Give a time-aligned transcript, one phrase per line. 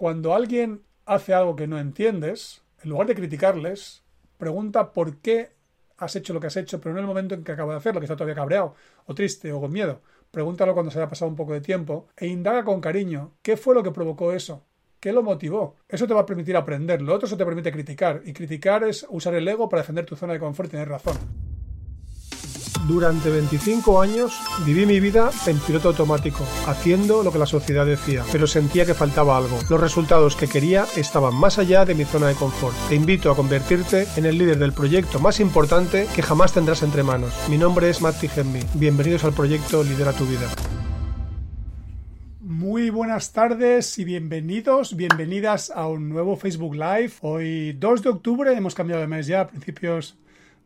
[0.00, 4.02] Cuando alguien hace algo que no entiendes, en lugar de criticarles,
[4.38, 5.50] pregunta por qué
[5.98, 7.80] has hecho lo que has hecho, pero no en el momento en que acaba de
[7.80, 8.74] hacerlo, que está todavía cabreado,
[9.04, 10.00] o triste, o con miedo.
[10.30, 13.74] Pregúntalo cuando se haya pasado un poco de tiempo e indaga con cariño qué fue
[13.74, 14.64] lo que provocó eso,
[15.00, 15.76] qué lo motivó.
[15.86, 19.06] Eso te va a permitir aprender, lo otro eso te permite criticar, y criticar es
[19.10, 21.49] usar el ego para defender tu zona de confort y tener razón.
[22.90, 28.24] Durante 25 años viví mi vida en piloto automático, haciendo lo que la sociedad decía,
[28.32, 29.60] pero sentía que faltaba algo.
[29.70, 32.74] Los resultados que quería estaban más allá de mi zona de confort.
[32.88, 37.04] Te invito a convertirte en el líder del proyecto más importante que jamás tendrás entre
[37.04, 37.32] manos.
[37.48, 38.62] Mi nombre es Matti Gemmi.
[38.74, 40.48] Bienvenidos al proyecto Lidera tu vida.
[42.40, 47.12] Muy buenas tardes y bienvenidos, bienvenidas a un nuevo Facebook Live.
[47.20, 50.18] Hoy 2 de octubre, hemos cambiado de mes ya, a principios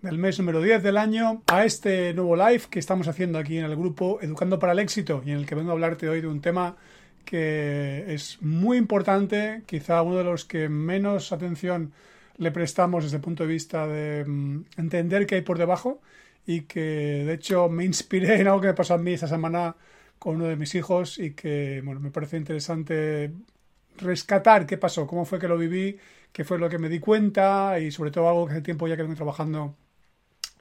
[0.04, 3.64] del mes número 10 del año a este nuevo live que estamos haciendo aquí en
[3.64, 6.26] el grupo Educando para el Éxito y en el que vengo a hablarte hoy de
[6.26, 6.76] un tema
[7.24, 11.94] que es muy importante, quizá uno de los que menos atención
[12.36, 16.02] le prestamos desde el punto de vista de mm, entender qué hay por debajo
[16.46, 16.80] y que
[17.26, 19.74] de hecho me inspiré en algo que me pasó a mí esta semana
[20.18, 23.32] con uno de mis hijos y que bueno, me parece interesante
[23.96, 25.96] rescatar qué pasó, cómo fue que lo viví,
[26.30, 28.96] qué fue lo que me di cuenta y sobre todo algo que hace tiempo ya
[28.96, 29.74] que vengo trabajando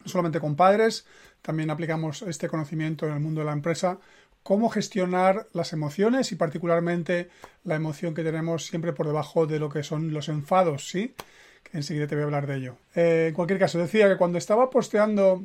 [0.04, 1.06] no solamente con padres,
[1.42, 4.00] también aplicamos este conocimiento en el mundo de la empresa,
[4.44, 7.30] cómo gestionar las emociones y particularmente
[7.64, 11.16] la emoción que tenemos siempre por debajo de lo que son los enfados, ¿sí?
[11.64, 12.76] Que enseguida te voy a hablar de ello.
[12.94, 15.44] Eh, en cualquier caso, decía que cuando estaba posteando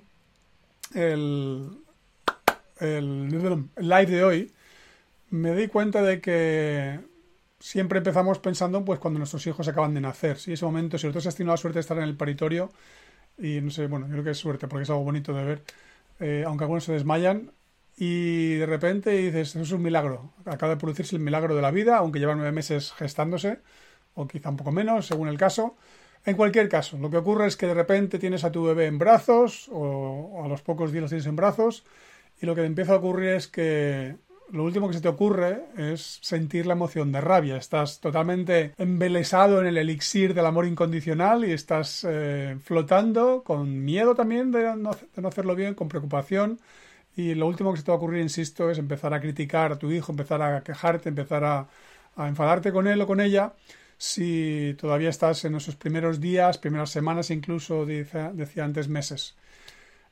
[0.95, 1.71] el,
[2.81, 4.53] el live de hoy,
[5.31, 7.01] me di cuenta de que
[7.61, 10.53] siempre empezamos pensando pues cuando nuestros hijos acaban de nacer, ¿sí?
[10.53, 12.73] Ese momento, si tú has tenido la suerte de estar en el paritorio,
[13.38, 15.62] y no sé, bueno, yo creo que es suerte porque es algo bonito de ver.
[16.21, 17.53] Eh, aunque algunos se desmayan.
[17.97, 20.32] Y de repente dices, eso es un milagro.
[20.44, 23.59] Acaba de producirse el milagro de la vida, aunque lleva nueve meses gestándose,
[24.15, 25.76] o quizá un poco menos, según el caso.
[26.25, 28.99] En cualquier caso, lo que ocurre es que de repente tienes a tu bebé en
[28.99, 31.84] brazos, o, a los pocos días lo tienes en brazos,
[32.41, 34.16] y lo que empieza a ocurrir es que
[34.53, 37.57] lo último que se te ocurre es sentir la emoción de rabia.
[37.57, 44.15] Estás totalmente embelesado en el elixir del amor incondicional y estás eh, flotando con miedo
[44.15, 44.91] también de no,
[45.29, 46.59] hacerlo bien, con preocupación.
[47.17, 49.79] Y lo último que se te va a ocurrir, insisto, es empezar a criticar a
[49.79, 51.69] tu hijo, empezar a quejarte, empezar a,
[52.17, 53.53] a enfadarte con él o con ella
[53.99, 59.35] si todavía estás en esos primeros días, primeras semanas, incluso decía antes meses.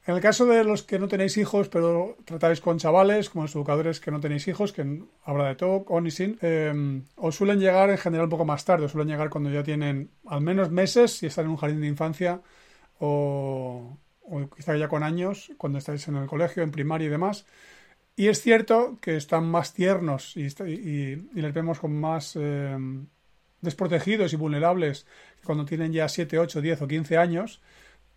[0.06, 3.56] En el caso de los que no tenéis hijos, pero tratáis con chavales, como los
[3.56, 7.58] educadores que no tenéis hijos, que habrá de todo, con y sin, eh, os suelen
[7.58, 10.70] llegar en general un poco más tarde, os suelen llegar cuando ya tienen al menos
[10.70, 12.40] meses, si están en un jardín de infancia,
[13.00, 13.98] o,
[14.56, 17.44] quizá ya con años, cuando estáis en el colegio, en primaria y demás.
[18.14, 20.46] Y es cierto que están más tiernos y,
[21.34, 22.76] les vemos como más eh,
[23.60, 25.04] desprotegidos y vulnerables
[25.44, 27.60] cuando tienen ya 7, 8, 10 o 15 años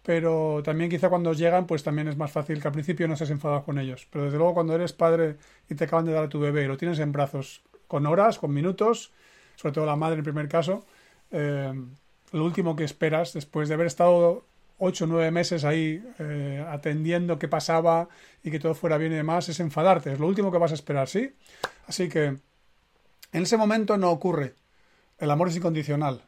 [0.04, 3.30] pero también quizá cuando llegan pues también es más fácil que al principio no seas
[3.32, 4.08] enfadado con ellos.
[4.12, 5.38] Pero desde luego cuando eres padre
[5.70, 8.40] y te acaban de dar a tu bebé y lo tienes en brazos con horas,
[8.40, 9.12] con minutos,
[9.56, 10.86] sobre todo la madre en primer caso,
[11.32, 11.74] eh,
[12.32, 14.46] lo último que esperas después de haber estado
[14.78, 18.08] ocho o nueve meses ahí eh, atendiendo qué pasaba
[18.44, 20.14] y que todo fuera bien y demás es enfadarte.
[20.14, 21.34] Es lo último que vas a esperar, ¿sí?
[21.88, 22.26] Así que
[23.32, 24.56] en ese momento no ocurre.
[25.18, 26.24] El amor es incondicional.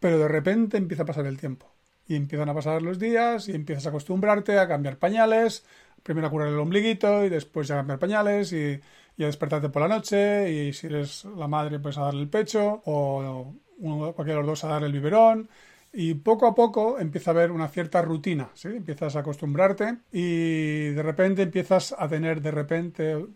[0.00, 1.75] Pero de repente empieza a pasar el tiempo
[2.08, 5.64] y empiezan a pasar los días y empiezas a acostumbrarte a cambiar pañales,
[6.02, 8.80] primero a curar el ombliguito y después a cambiar pañales y,
[9.18, 12.82] a despertarte por la noche y si eres la madre pues a darle el pecho
[12.84, 15.48] o uno, cualquiera de los dos a darle el biberón
[15.92, 18.68] y poco a poco empieza a haber una cierta rutina, ¿sí?
[18.68, 23.26] Empiezas a acostumbrarte y de repente empiezas a tener de repente,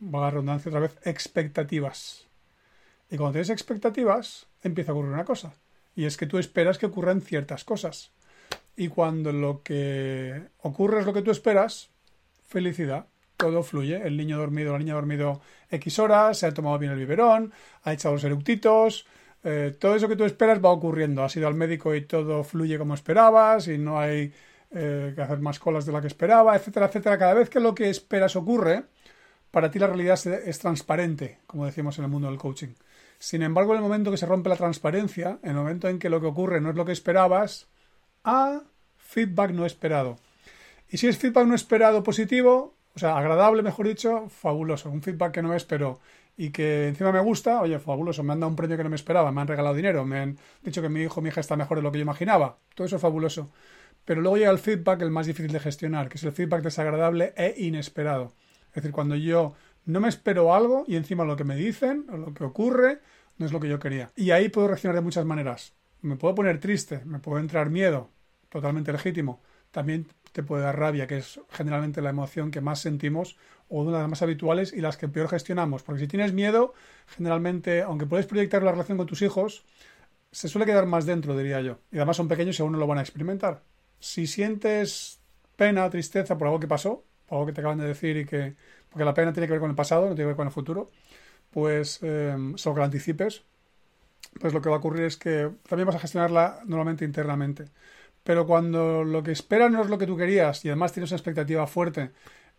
[0.00, 2.28] va a redundancia otra vez, expectativas.
[3.10, 5.54] Y cuando tienes expectativas, empieza a ocurrir una cosa.
[5.96, 8.12] Y es que tú esperas que ocurran ciertas cosas.
[8.76, 11.90] Y cuando lo que ocurre es lo que tú esperas,
[12.46, 13.06] felicidad,
[13.36, 14.06] todo fluye.
[14.06, 17.52] El niño dormido, la niña ha dormido X horas, se ha tomado bien el biberón,
[17.82, 19.06] ha echado los eructitos,
[19.44, 21.22] eh, todo eso que tú esperas va ocurriendo.
[21.22, 24.32] Has ido al médico y todo fluye como esperabas y no hay
[24.70, 27.18] eh, que hacer más colas de la que esperaba, etcétera, etcétera.
[27.18, 28.84] Cada vez que lo que esperas ocurre,
[29.50, 32.74] para ti la realidad es transparente, como decimos en el mundo del coaching.
[33.18, 36.10] Sin embargo, en el momento que se rompe la transparencia, en el momento en que
[36.10, 37.68] lo que ocurre no es lo que esperabas,
[38.24, 38.62] ah,
[38.96, 40.18] feedback no esperado.
[40.88, 44.90] Y si es feedback no esperado positivo, o sea, agradable, mejor dicho, fabuloso.
[44.90, 46.00] Un feedback que no espero
[46.36, 48.96] y que encima me gusta, oye, fabuloso, me han dado un premio que no me
[48.96, 51.78] esperaba, me han regalado dinero, me han dicho que mi hijo mi hija está mejor
[51.78, 52.58] de lo que yo imaginaba.
[52.74, 53.50] Todo eso es fabuloso.
[54.04, 57.32] Pero luego llega el feedback, el más difícil de gestionar, que es el feedback desagradable
[57.36, 58.32] e inesperado.
[58.68, 59.54] Es decir, cuando yo
[59.86, 63.00] no me espero algo y encima lo que me dicen o lo que ocurre
[63.38, 64.12] no es lo que yo quería.
[64.16, 65.74] Y ahí puedo reaccionar de muchas maneras.
[66.02, 68.10] Me puedo poner triste, me puede entrar miedo,
[68.48, 69.40] totalmente legítimo.
[69.70, 73.36] También te puede dar rabia, que es generalmente la emoción que más sentimos
[73.68, 75.82] o una de las más habituales y las que peor gestionamos.
[75.82, 76.74] Porque si tienes miedo,
[77.06, 79.64] generalmente, aunque puedes proyectar la relación con tus hijos,
[80.30, 81.78] se suele quedar más dentro, diría yo.
[81.90, 83.62] Y además son pequeños y aún no lo van a experimentar.
[84.00, 85.20] Si sientes
[85.56, 88.54] pena o tristeza por algo que pasó, algo que te acaban de decir y que...
[88.90, 90.52] Porque la pena tiene que ver con el pasado, no tiene que ver con el
[90.52, 90.90] futuro
[91.54, 93.44] pues eh, solo que la anticipes,
[94.40, 97.66] pues lo que va a ocurrir es que también vas a gestionarla normalmente internamente.
[98.24, 101.18] Pero cuando lo que esperas no es lo que tú querías y además tienes una
[101.18, 102.10] expectativa fuerte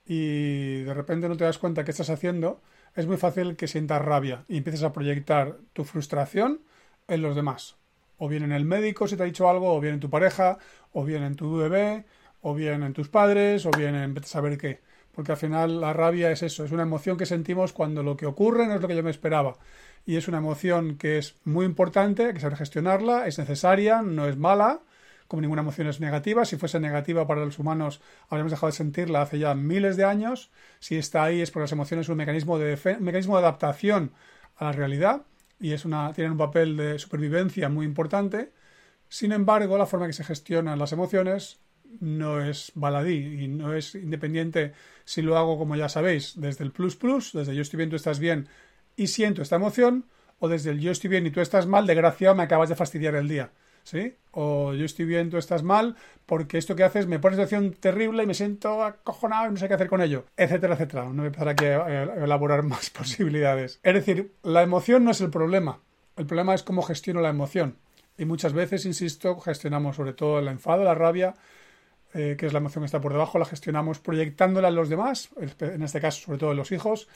[0.05, 2.61] y de repente no te das cuenta qué estás haciendo,
[2.95, 6.61] es muy fácil que sientas rabia y empieces a proyectar tu frustración
[7.09, 7.75] en los demás.
[8.17, 10.57] O bien en el médico si te ha dicho algo, o bien en tu pareja,
[10.93, 12.05] o bien en tu bebé,
[12.47, 14.79] o bien en tus padres, o bien en saber qué
[15.15, 18.25] porque al final la rabia es eso, es una emoción que sentimos cuando lo que
[18.25, 19.55] ocurre no es lo que yo me esperaba.
[20.05, 24.27] Y es una emoción que es muy importante, hay que saber gestionarla, es necesaria, no
[24.27, 24.81] es mala,
[25.29, 26.43] como ninguna emoción es negativa.
[26.43, 30.51] Si fuese negativa para los humanos, habríamos dejado de sentirla hace ya miles de años.
[30.79, 34.11] Si está ahí es porque las emociones son un mecanismo de, mecanismo de adaptación
[34.57, 35.23] a la realidad
[35.61, 38.51] y es una, tienen un papel de supervivencia muy importante.
[39.07, 41.59] Sin embargo, la forma que se gestionan las emociones
[41.99, 44.73] no es baladí y no es independiente
[45.05, 47.95] si lo hago como ya sabéis, desde el plus plus, desde yo estoy bien, tú
[47.95, 48.47] estás bien
[48.95, 50.05] y siento esta emoción,
[50.39, 53.15] o desde el yo estoy bien y tú estás mal, desgraciado, me acabas de fastidiar
[53.15, 53.51] el día.
[53.83, 54.15] ¿Sí?
[54.31, 55.95] O yo estoy bien, tú estás mal,
[56.25, 59.57] porque esto que haces me pone en situación terrible y me siento acojonado y no
[59.57, 61.03] sé qué hacer con ello, etcétera, etcétera.
[61.03, 63.79] No voy a empezar aquí a elaborar más posibilidades.
[63.83, 65.81] Es decir, la emoción no es el problema.
[66.17, 67.77] El problema es cómo gestiono la emoción.
[68.17, 71.35] Y muchas veces, insisto, gestionamos sobre todo el enfado, la rabia,
[72.15, 75.29] eh, que es la emoción que está por debajo, la gestionamos proyectándola en los demás,
[75.59, 77.09] en este caso sobre todo en los hijos,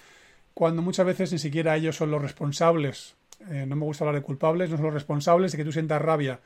[0.54, 3.16] cuando muchas veces ni siquiera ellos son los responsables.
[3.50, 6.01] Eh, no me gusta hablar de culpables, no son los responsables de que tú sientas
[6.01, 6.42] rabia,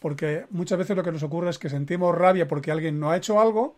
[0.00, 3.16] porque muchas veces lo que nos ocurre es que sentimos rabia porque alguien no ha
[3.18, 3.76] hecho algo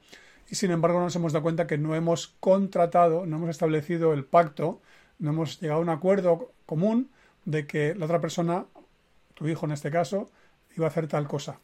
[0.48, 4.12] y sin embargo no nos hemos dado cuenta que no hemos contratado, no hemos establecido
[4.12, 4.80] el pacto,
[5.18, 7.10] no hemos llegado a un acuerdo común
[7.46, 8.66] de que la otra persona,
[9.34, 10.30] tu hijo en este caso,
[10.76, 11.58] iba a hacer tal cosa.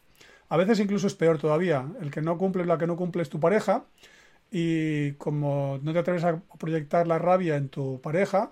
[0.49, 1.85] A veces incluso es peor todavía.
[2.01, 3.85] El que no cumple, la que no cumple es tu pareja
[4.51, 8.51] y como no te atreves a proyectar la rabia en tu pareja,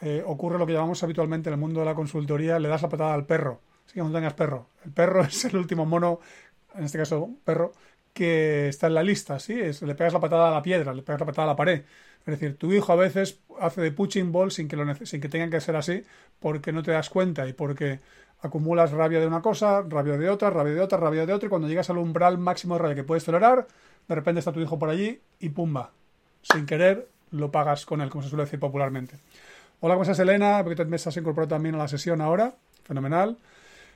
[0.00, 2.88] eh, ocurre lo que llamamos habitualmente en el mundo de la consultoría, le das la
[2.88, 3.60] patada al perro.
[3.86, 4.68] Así que no tengas perro.
[4.84, 6.20] El perro es el último mono,
[6.74, 7.72] en este caso perro,
[8.12, 9.58] que está en la lista, ¿sí?
[9.60, 11.84] Es, le pegas la patada a la piedra, le pegas la patada a la pared.
[12.20, 15.28] Es decir, tu hijo a veces hace de punching ball sin que, lo sin que
[15.28, 16.04] tengan que ser así
[16.40, 18.00] porque no te das cuenta y porque
[18.40, 21.50] acumulas rabia de una cosa, rabia de otra, rabia de otra, rabia de otra, y
[21.50, 23.66] cuando llegas al umbral máximo de rabia que puedes tolerar,
[24.06, 25.90] de repente está tu hijo por allí y pumba,
[26.42, 29.16] sin querer lo pagas con él, como se suele decir popularmente.
[29.80, 30.60] Hola, ¿cómo estás, Elena?
[30.64, 32.54] Porque te has incorporado también a la sesión ahora.
[32.84, 33.36] Fenomenal.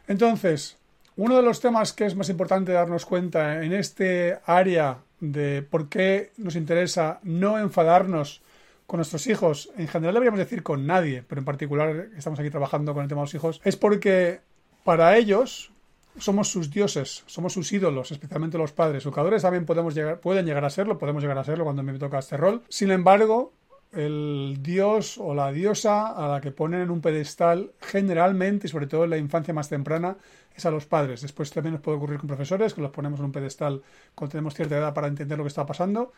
[0.06, 0.76] Entonces,
[1.16, 5.88] uno de los temas que es más importante darnos cuenta en este área de por
[5.88, 8.42] qué nos interesa no enfadarnos
[8.86, 12.94] con nuestros hijos, en general deberíamos decir con nadie, pero en particular estamos aquí trabajando
[12.94, 14.40] con el tema de los hijos, es porque
[14.84, 15.72] para ellos
[16.18, 19.04] somos sus dioses, somos sus ídolos, especialmente los padres.
[19.04, 22.18] Educadores también podemos llegar, pueden llegar a serlo, podemos llegar a serlo cuando me toca
[22.18, 22.62] este rol.
[22.68, 23.52] Sin embargo,
[23.92, 28.86] el dios o la diosa a la que ponen en un pedestal generalmente y sobre
[28.86, 30.16] todo en la infancia más temprana
[30.54, 31.22] es a los padres.
[31.22, 33.82] Después también nos puede ocurrir con profesores que los ponemos en un pedestal
[34.14, 36.12] cuando tenemos cierta edad para entender lo que está pasando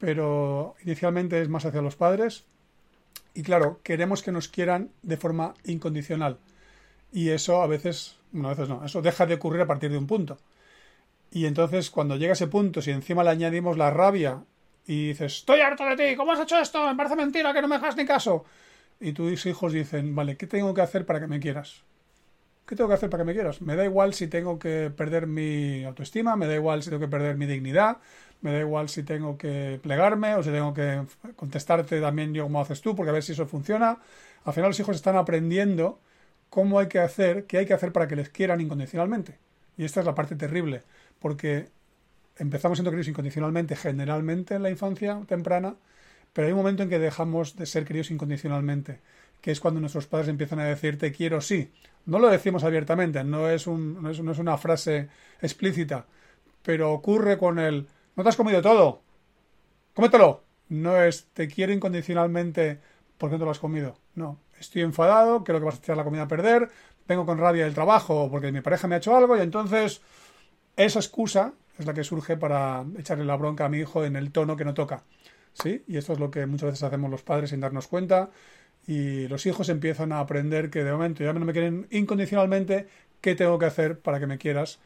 [0.00, 2.44] pero inicialmente es más hacia los padres.
[3.34, 6.38] Y claro, queremos que nos quieran de forma incondicional.
[7.12, 9.98] Y eso a veces, bueno, a veces no, eso deja de ocurrir a partir de
[9.98, 10.38] un punto.
[11.30, 14.42] Y entonces cuando llega ese punto, si encima le añadimos la rabia
[14.86, 16.84] y dices, estoy harto de ti, ¿cómo has hecho esto?
[16.88, 18.46] Me parece mentira que no me hagas ni caso.
[19.00, 21.82] Y tus hijos dicen, vale, ¿qué tengo que hacer para que me quieras?
[22.66, 23.60] ¿Qué tengo que hacer para que me quieras?
[23.60, 27.08] Me da igual si tengo que perder mi autoestima, me da igual si tengo que
[27.08, 27.98] perder mi dignidad,
[28.42, 31.02] me da igual si tengo que plegarme o si tengo que
[31.36, 33.98] contestarte también yo como haces tú, porque a ver si eso funciona.
[34.44, 36.00] Al final los hijos están aprendiendo
[36.48, 39.38] cómo hay que hacer, qué hay que hacer para que les quieran incondicionalmente.
[39.76, 40.82] Y esta es la parte terrible,
[41.20, 41.68] porque
[42.36, 45.76] empezamos siendo queridos incondicionalmente generalmente en la infancia temprana,
[46.32, 49.00] pero hay un momento en que dejamos de ser queridos incondicionalmente,
[49.40, 51.72] que es cuando nuestros padres empiezan a decir te quiero sí.
[52.06, 55.08] No lo decimos abiertamente, no es, un, no es, no es una frase
[55.42, 56.06] explícita,
[56.62, 57.88] pero ocurre con el
[58.20, 59.00] no te has comido todo,
[59.94, 60.44] cómetelo.
[60.68, 62.78] No es te quiero incondicionalmente
[63.16, 63.96] porque no te lo has comido.
[64.14, 66.68] No, estoy enfadado, creo que vas a echar la comida a perder,
[67.08, 70.02] vengo con rabia del trabajo porque mi pareja me ha hecho algo y entonces
[70.76, 74.32] esa excusa es la que surge para echarle la bronca a mi hijo en el
[74.32, 75.02] tono que no toca.
[75.54, 75.82] ¿Sí?
[75.88, 78.28] Y esto es lo que muchas veces hacemos los padres sin darnos cuenta.
[78.86, 82.86] Y los hijos empiezan a aprender que de momento ya no me quieren incondicionalmente,
[83.22, 84.78] ¿qué tengo que hacer para que me quieras?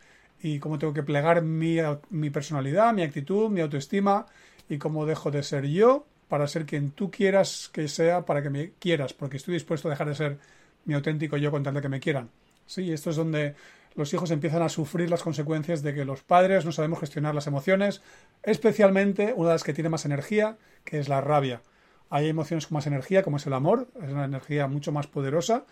[0.45, 1.79] Y cómo tengo que plegar mi,
[2.11, 4.27] mi personalidad, mi actitud, mi autoestima
[4.69, 8.51] y cómo dejo de ser yo para ser quien tú quieras que sea, para que
[8.51, 10.39] me quieras, porque estoy dispuesto a dejar de ser
[10.85, 12.29] mi auténtico yo con tal de que me quieran.
[12.67, 13.55] Sí, esto es donde
[13.95, 17.47] los hijos empiezan a sufrir las consecuencias de que los padres no sabemos gestionar las
[17.47, 18.03] emociones,
[18.43, 21.63] especialmente una de las que tiene más energía, que es la rabia.
[22.11, 25.65] Hay emociones con más energía, como es el amor, es una energía mucho más poderosa,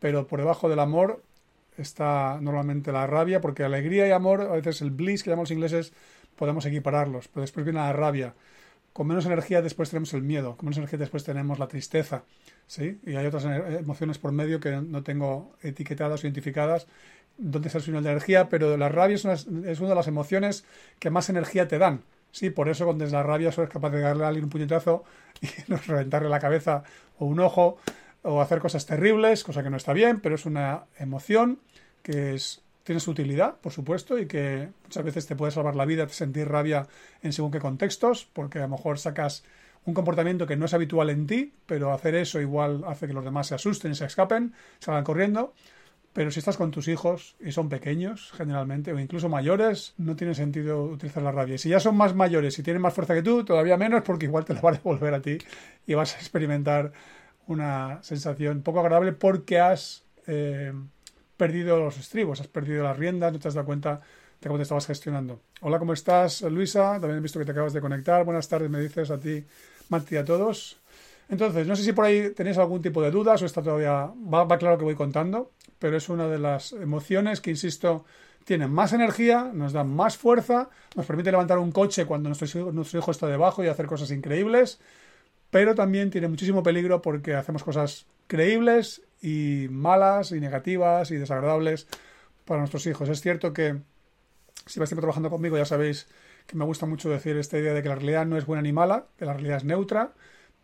[0.00, 1.22] pero por debajo del amor
[1.76, 5.50] está normalmente la rabia, porque alegría y amor, a veces el bliss que llaman los
[5.50, 5.92] ingleses,
[6.36, 8.34] podemos equipararlos, pero después viene la rabia.
[8.92, 12.24] Con menos energía después tenemos el miedo, con menos energía después tenemos la tristeza,
[12.66, 12.98] ¿sí?
[13.04, 16.86] Y hay otras emociones por medio que no tengo etiquetadas o identificadas,
[17.36, 20.08] donde está el final de energía, pero la rabia es una, es una de las
[20.08, 20.64] emociones
[20.98, 22.02] que más energía te dan.
[22.32, 25.04] Sí, por eso cuando es la rabia eres capaz de darle a alguien un puñetazo
[25.40, 26.82] y reventarle la cabeza
[27.18, 27.78] o un ojo
[28.26, 31.60] o hacer cosas terribles, cosa que no está bien, pero es una emoción
[32.02, 35.84] que es, tiene su utilidad, por supuesto, y que muchas veces te puede salvar la
[35.84, 36.86] vida sentir rabia
[37.22, 39.44] en según qué contextos, porque a lo mejor sacas
[39.84, 43.24] un comportamiento que no es habitual en ti, pero hacer eso igual hace que los
[43.24, 45.54] demás se asusten y se escapen, salgan corriendo.
[46.12, 50.34] Pero si estás con tus hijos y son pequeños, generalmente, o incluso mayores, no tiene
[50.34, 51.58] sentido utilizar la rabia.
[51.58, 54.46] Si ya son más mayores y tienen más fuerza que tú, todavía menos, porque igual
[54.46, 55.36] te lo va a devolver a ti
[55.86, 56.90] y vas a experimentar
[57.46, 60.72] una sensación poco agradable porque has eh,
[61.36, 64.00] perdido los estribos, has perdido las riendas, no te has dado cuenta
[64.40, 65.40] de cómo te estabas gestionando.
[65.60, 66.92] Hola, ¿cómo estás, Luisa?
[67.00, 68.24] También he visto que te acabas de conectar.
[68.24, 69.44] Buenas tardes, me dices a ti,
[69.88, 70.78] Mati, a todos.
[71.28, 74.12] Entonces, no sé si por ahí tenéis algún tipo de dudas o está todavía.
[74.32, 78.04] Va, va claro que voy contando, pero es una de las emociones que, insisto,
[78.44, 83.10] tienen más energía, nos dan más fuerza, nos permite levantar un coche cuando nuestro hijo
[83.10, 84.78] está debajo y hacer cosas increíbles,
[85.56, 91.86] pero también tiene muchísimo peligro porque hacemos cosas creíbles y malas y negativas y desagradables
[92.44, 93.08] para nuestros hijos.
[93.08, 93.78] Es cierto que
[94.66, 96.08] si vais trabajando conmigo ya sabéis
[96.46, 98.74] que me gusta mucho decir esta idea de que la realidad no es buena ni
[98.74, 100.12] mala, que la realidad es neutra,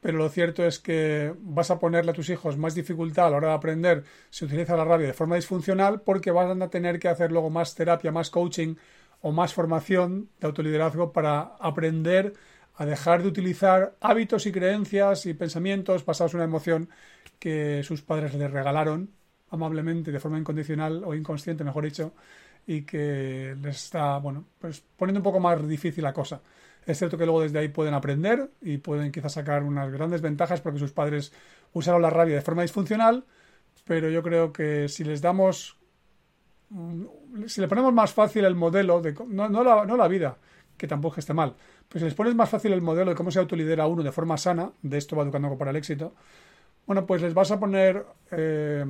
[0.03, 3.37] pero lo cierto es que vas a ponerle a tus hijos más dificultad a la
[3.39, 7.09] hora de aprender si utiliza la rabia de forma disfuncional porque van a tener que
[7.09, 8.75] hacer luego más terapia, más coaching
[9.23, 12.35] o más formación de autoliderazgo para aprender
[12.77, 16.89] a dejar de utilizar hábitos y creencias y pensamientos basados en una emoción
[17.39, 19.11] que sus padres les regalaron
[19.51, 22.15] amablemente, de forma incondicional o inconsciente, mejor dicho,
[22.67, 26.41] y que les está, bueno, pues poniendo un poco más difícil la cosa.
[26.87, 30.61] Es cierto que luego desde ahí pueden aprender y pueden quizás sacar unas grandes ventajas
[30.61, 31.33] porque sus padres
[31.75, 33.25] usaron la rabia de forma disfuncional,
[33.85, 35.77] pero yo creo que si les damos,
[37.47, 40.39] si le ponemos más fácil el modelo, de, no, no, la, no la vida,
[40.83, 41.55] que tampoco esté mal,
[41.89, 44.37] pero si les pones más fácil el modelo de cómo se autolidera uno de forma
[44.37, 46.13] sana, de esto va educando para el éxito,
[46.89, 48.85] bueno, pues les vas a poner eh,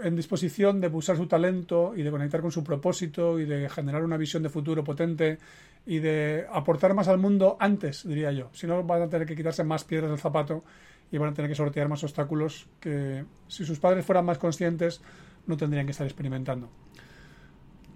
[0.00, 4.02] en disposición de usar su talento y de conectar con su propósito y de generar
[4.02, 5.38] una visión de futuro potente
[5.86, 8.50] y de aportar más al mundo antes, diría yo.
[8.52, 10.64] Si no, van a tener que quitarse más piedras del zapato
[11.12, 15.00] y van a tener que sortear más obstáculos que si sus padres fueran más conscientes
[15.46, 16.68] no tendrían que estar experimentando.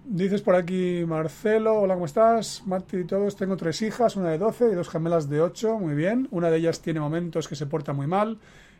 [0.05, 2.61] Dices por aquí Marcelo, hola, ¿cómo estás?
[2.65, 5.95] Marti y todos, tengo tres hijas, una de 12 y dos gemelas de 8, muy
[5.95, 6.27] bien.
[6.29, 8.37] Una de ellas tiene momentos que se porta muy mal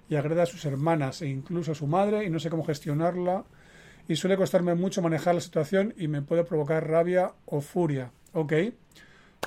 [0.10, 3.46] y agrede a sus hermanas e incluso a su madre y no sé cómo gestionarla
[4.06, 8.12] y suele costarme mucho manejar la situación y me puede provocar rabia o furia.
[8.34, 8.54] Ok.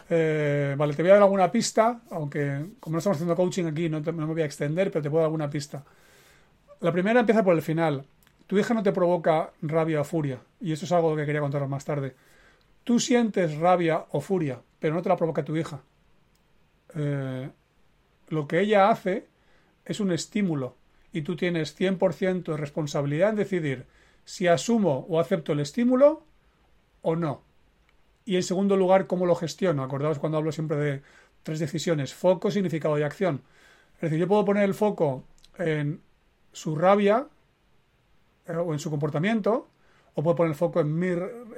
[0.09, 3.90] Eh, vale, te voy a dar alguna pista, aunque como no estamos haciendo coaching aquí
[3.90, 5.85] no, no me voy a extender, pero te puedo dar alguna pista.
[6.80, 8.06] La primera empieza por el final.
[8.46, 11.68] Tu hija no te provoca rabia o furia, y eso es algo que quería contaros
[11.68, 12.14] más tarde.
[12.84, 15.80] Tú sientes rabia o furia, pero no te la provoca tu hija.
[16.94, 17.50] Eh,
[18.28, 19.26] lo que ella hace
[19.84, 20.76] es un estímulo
[21.12, 23.86] y tú tienes 100% de responsabilidad en decidir
[24.24, 26.22] si asumo o acepto el estímulo
[27.02, 27.42] o no.
[28.24, 29.82] Y en segundo lugar, cómo lo gestiono.
[29.82, 31.02] Acordaos cuando hablo siempre de
[31.42, 33.42] tres decisiones, foco, significado y acción.
[33.96, 35.24] Es decir, yo puedo poner el foco
[35.58, 36.00] en
[36.52, 37.28] su rabia
[38.48, 39.68] eh, o en su comportamiento,
[40.14, 41.08] o puedo poner el foco en, mi,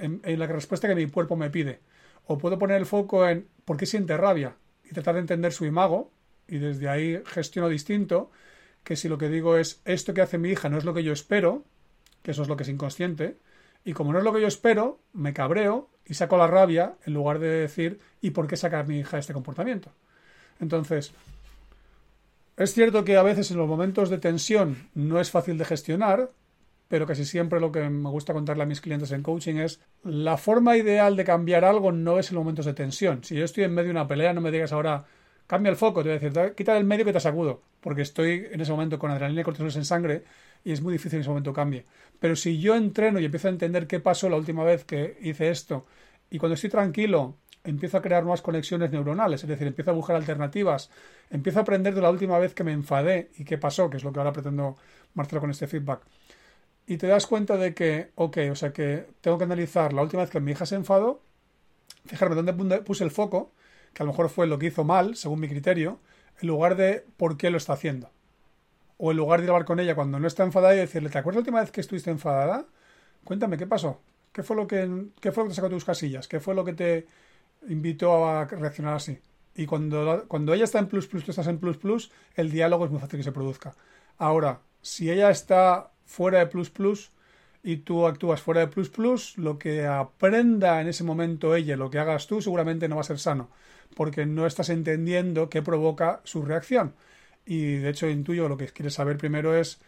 [0.01, 1.81] en, la respuesta que mi cuerpo me pide.
[2.27, 5.65] O puedo poner el foco en por qué siente rabia y tratar de entender su
[5.65, 6.11] imago
[6.47, 8.31] y desde ahí gestiono distinto
[8.85, 11.05] que si lo que digo es esto que hace mi hija no es lo que
[11.05, 11.65] yo espero,
[12.23, 13.37] que eso es lo que es inconsciente,
[13.85, 17.15] y como no es lo que yo espero, me cabreo y saco la rabia en
[17.15, 19.93] lugar de decir ¿y por qué saca mi hija este comportamiento?
[20.61, 21.13] Entonces,
[22.57, 26.33] es cierto que a veces en los momentos de tensión no es fácil de gestionar,
[26.89, 30.39] pero casi siempre lo que me gusta contarle a mis clientes en coaching es la
[30.39, 33.23] forma ideal de cambiar algo no es en momentos de tensión.
[33.23, 35.05] Si yo estoy en medio de una pelea, no me digas ahora
[35.47, 38.47] cambia el foco, te voy a decir, quita del medio que te sacudo, porque estoy
[38.51, 40.25] en ese momento con adrenalina y cortisol en sangre
[40.65, 41.85] y es muy difícil en ese momento cambie.
[42.19, 45.51] Pero si yo entreno y empiezo a entender qué pasó la última vez que hice
[45.51, 45.87] esto
[46.31, 50.17] y cuando estoy tranquilo empiezo a crear nuevas conexiones neuronales, es decir, empiezo a buscar
[50.17, 50.91] alternativas,
[51.31, 54.05] empiezo a aprender de la última vez que me enfadé y qué pasó, que es
[54.05, 54.77] lo que ahora pretendo
[55.15, 56.01] Marcelo con este feedback
[56.89, 60.23] y te das cuenta de que, ok, o sea que tengo que analizar la última
[60.23, 61.21] vez que mi hija se enfadó,
[62.07, 63.53] fijarme dónde puse el foco,
[63.93, 66.01] que a lo mejor fue lo que hizo mal, según mi criterio,
[66.41, 68.11] en lugar de por qué lo está haciendo.
[68.97, 71.37] O en lugar de hablar con ella cuando no está enfadada y decirle, ¿te acuerdas
[71.37, 72.65] la última vez que estuviste enfadada?
[73.23, 74.01] Cuéntame, ¿qué pasó?
[74.33, 76.27] ¿Qué fue lo que, qué fue lo que te sacó tus casillas?
[76.27, 77.07] ¿Qué fue lo que te
[77.69, 79.19] invitó a reaccionar así?
[79.55, 82.87] Y cuando, cuando ella está en plus plus, tú estás en plus plus, el diálogo
[82.87, 83.75] es muy fácil que se produzca.
[84.17, 87.13] Ahora, si ella está fuera de plus plus
[87.63, 91.91] y tú actúas fuera de plus plus, lo que aprenda en ese momento ella, lo
[91.91, 93.51] que hagas tú, seguramente no va a ser sano,
[93.95, 96.95] porque no estás entendiendo qué provoca su reacción.
[97.45, 99.81] Y de hecho intuyo lo que quieres saber primero es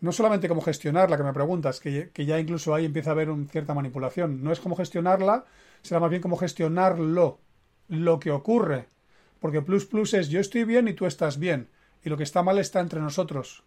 [0.00, 3.48] no solamente cómo gestionarla, que me preguntas, que, ya incluso ahí empieza a haber una
[3.48, 4.42] cierta manipulación.
[4.42, 5.44] No es cómo gestionarla,
[5.82, 7.40] será más bien cómo gestionarlo,
[7.88, 8.86] lo que ocurre.
[9.40, 11.68] Porque plus plus es yo estoy bien y tú estás bien.
[12.04, 13.64] Y lo que está mal está entre nosotros.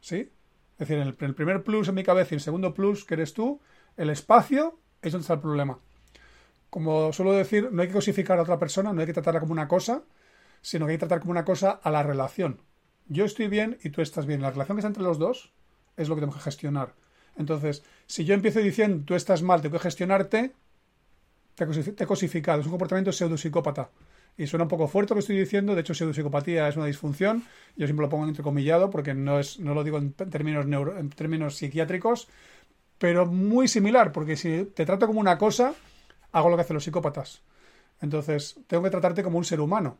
[0.00, 0.30] ¿Sí?
[0.78, 3.34] Es decir, el, el primer plus en mi cabeza y el segundo plus, que eres
[3.34, 3.60] tú,
[3.96, 5.80] el espacio es donde está el problema.
[6.70, 9.52] Como suelo decir, no hay que cosificar a otra persona, no hay que tratarla como
[9.52, 10.02] una cosa,
[10.62, 12.60] sino que hay que tratar como una cosa a la relación.
[13.06, 14.42] Yo estoy bien y tú estás bien.
[14.42, 15.52] La relación que está entre los dos
[15.96, 16.94] es lo que tenemos que gestionar.
[17.36, 20.52] Entonces, si yo empiezo diciendo tú estás mal, tengo que gestionarte,
[21.54, 22.60] te he cosificado.
[22.60, 23.90] Es un comportamiento pseudopsicópata
[24.38, 27.44] y suena un poco fuerte lo que estoy diciendo, de hecho pseudopsicopatía es una disfunción,
[27.76, 31.56] yo siempre lo pongo entrecomillado porque no, es, no lo digo en términos, en términos
[31.56, 32.28] psiquiátricos,
[32.98, 35.74] pero muy similar, porque si te trato como una cosa,
[36.32, 37.42] hago lo que hacen los psicópatas.
[38.00, 39.98] Entonces, tengo que tratarte como un ser humano.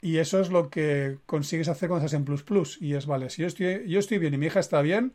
[0.00, 2.80] Y eso es lo que consigues hacer cuando estás en plus plus.
[2.80, 5.14] Y es, vale, si yo estoy, yo estoy bien y mi hija está bien,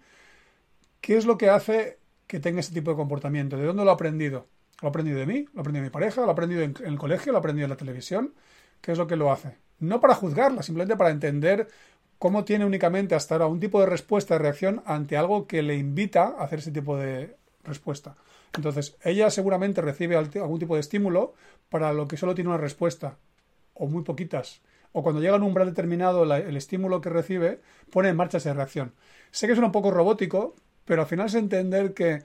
[1.02, 3.58] ¿qué es lo que hace que tenga ese tipo de comportamiento?
[3.58, 4.48] ¿De dónde lo he aprendido?
[4.82, 6.76] Lo he aprendido de mí, lo he aprendido de mi pareja, lo he aprendido en,
[6.86, 8.34] el colegio, lo he aprendido en la televisión.
[8.82, 9.58] ¿Qué es lo que lo hace?
[9.80, 11.68] No para juzgarla, simplemente para entender
[12.18, 15.76] cómo tiene únicamente hasta ahora un tipo de respuesta, de reacción ante algo que le
[15.76, 18.16] invita a hacer ese tipo de respuesta.
[18.56, 21.34] Entonces, ella seguramente recibe algún tipo de estímulo
[21.70, 23.18] para lo que solo tiene una respuesta,
[23.74, 24.62] o muy poquitas.
[24.92, 27.62] O cuando llega a un umbral determinado, el estímulo que recibe
[27.92, 28.94] pone en marcha esa reacción.
[29.32, 32.24] Sé que es un poco robótico, pero al final es entender que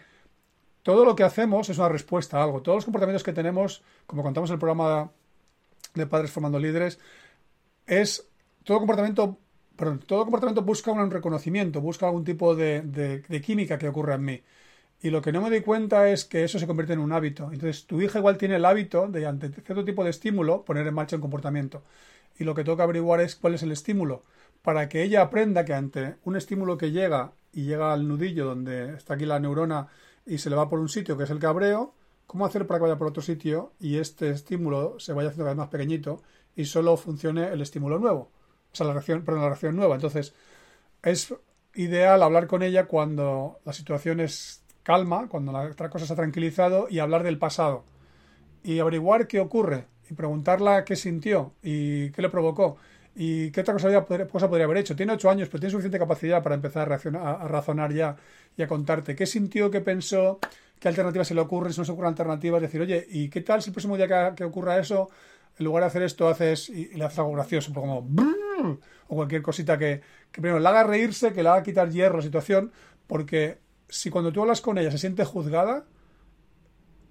[0.85, 2.63] todo lo que hacemos es una respuesta a algo.
[2.63, 5.11] Todos los comportamientos que tenemos, como contamos en el programa
[5.95, 7.01] de Padres Formando Líderes,
[7.87, 8.29] es
[8.65, 9.39] todo comportamiento,
[9.77, 14.43] perdón, todo comportamiento busca un reconocimiento, busca algún tipo de, química que ocurra en mí.
[15.01, 17.45] Y lo que no me doy cuenta es que eso se convierte en un hábito.
[17.51, 20.95] Entonces, tu hija igual tiene el hábito de, ante cierto tipo de estímulo, poner en
[20.95, 21.83] marcha un comportamiento.
[22.39, 24.23] Y lo que tengo que averiguar es cuál es el estímulo.
[24.61, 28.95] Para que ella aprenda que ante un estímulo que llega y llega al nudillo donde
[28.95, 29.89] está aquí la neurona
[30.27, 31.95] y se le va por un sitio que es el cabreo,
[32.27, 35.55] ¿cómo hacer para que vaya por otro sitio y este estímulo se vaya haciendo cada
[35.55, 36.23] vez más pequeñito
[36.57, 38.31] y solo funcione el estímulo nuevo?
[38.73, 39.95] O sea, la reacción, perdón, la reacción nueva.
[39.95, 40.35] Entonces,
[41.03, 41.35] es
[41.75, 46.17] ideal hablar con ella cuando la situación es calma, cuando la otra cosa se ha
[46.17, 47.85] tranquilizado y hablar del pasado.
[48.63, 52.77] Y averiguar qué ocurre y preguntarla qué sintió y qué le provocó.
[53.17, 54.97] ¿Y qué otra cosa, podría haber hecho?
[54.97, 58.17] Tiene ocho años, pero tiene suficiente capacidad para empezar a, a, razonar ya
[58.57, 60.41] y a contarte qué sintió, qué pensó,
[60.81, 63.63] qué alternativas se le ocurren, si no se ocurren alternativas, decir, oye, ¿y qué tal
[63.63, 65.11] si el próximo día que, ocurra eso,
[65.59, 68.09] en lugar de hacer esto, haces y, le haces algo gracioso, como
[69.09, 70.01] o cualquier cosita que,
[70.33, 72.73] que primero le haga reírse, que le haga quitar hierro la situación,
[73.07, 75.85] porque si cuando tú hablas con ella se siente juzgada,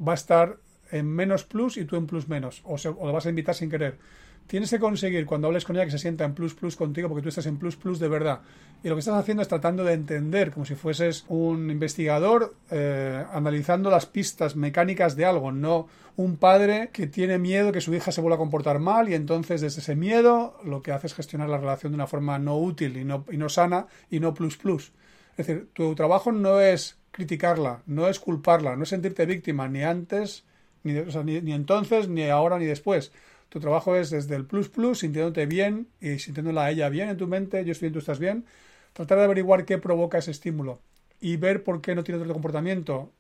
[0.05, 0.57] va a estar
[0.91, 3.69] en menos plus y tú en plus menos, o, o le vas a invitar sin
[3.69, 3.97] querer.
[4.47, 7.23] Tienes que conseguir cuando hables con ella que se sienta en plus plus contigo porque
[7.23, 8.41] tú estás en plus plus de verdad.
[8.83, 13.23] Y lo que estás haciendo es tratando de entender, como si fueses un investigador, eh,
[13.31, 18.11] analizando las pistas mecánicas de algo, no un padre que tiene miedo que su hija
[18.11, 21.49] se vuelva a comportar mal y entonces desde ese miedo lo que hace es gestionar
[21.49, 24.57] la relación de una forma no útil y no, y no sana y no plus
[24.57, 24.91] plus.
[25.37, 29.81] Es decir, tu trabajo no es criticarla, no es culparla, no es sentirte víctima ni
[29.81, 30.43] antes,
[30.83, 33.11] ni, ni, ni entonces, ni ahora, ni después
[33.53, 37.17] tu trabajo es desde el plus plus, sintiéndote bien y sintiéndola a ella bien en
[37.17, 38.45] tu mente, yo estoy bien, tú estás bien,
[38.93, 40.79] tratar de averiguar qué provoca ese estímulo
[41.21, 43.11] y ver por qué no tiene otro comportamiento.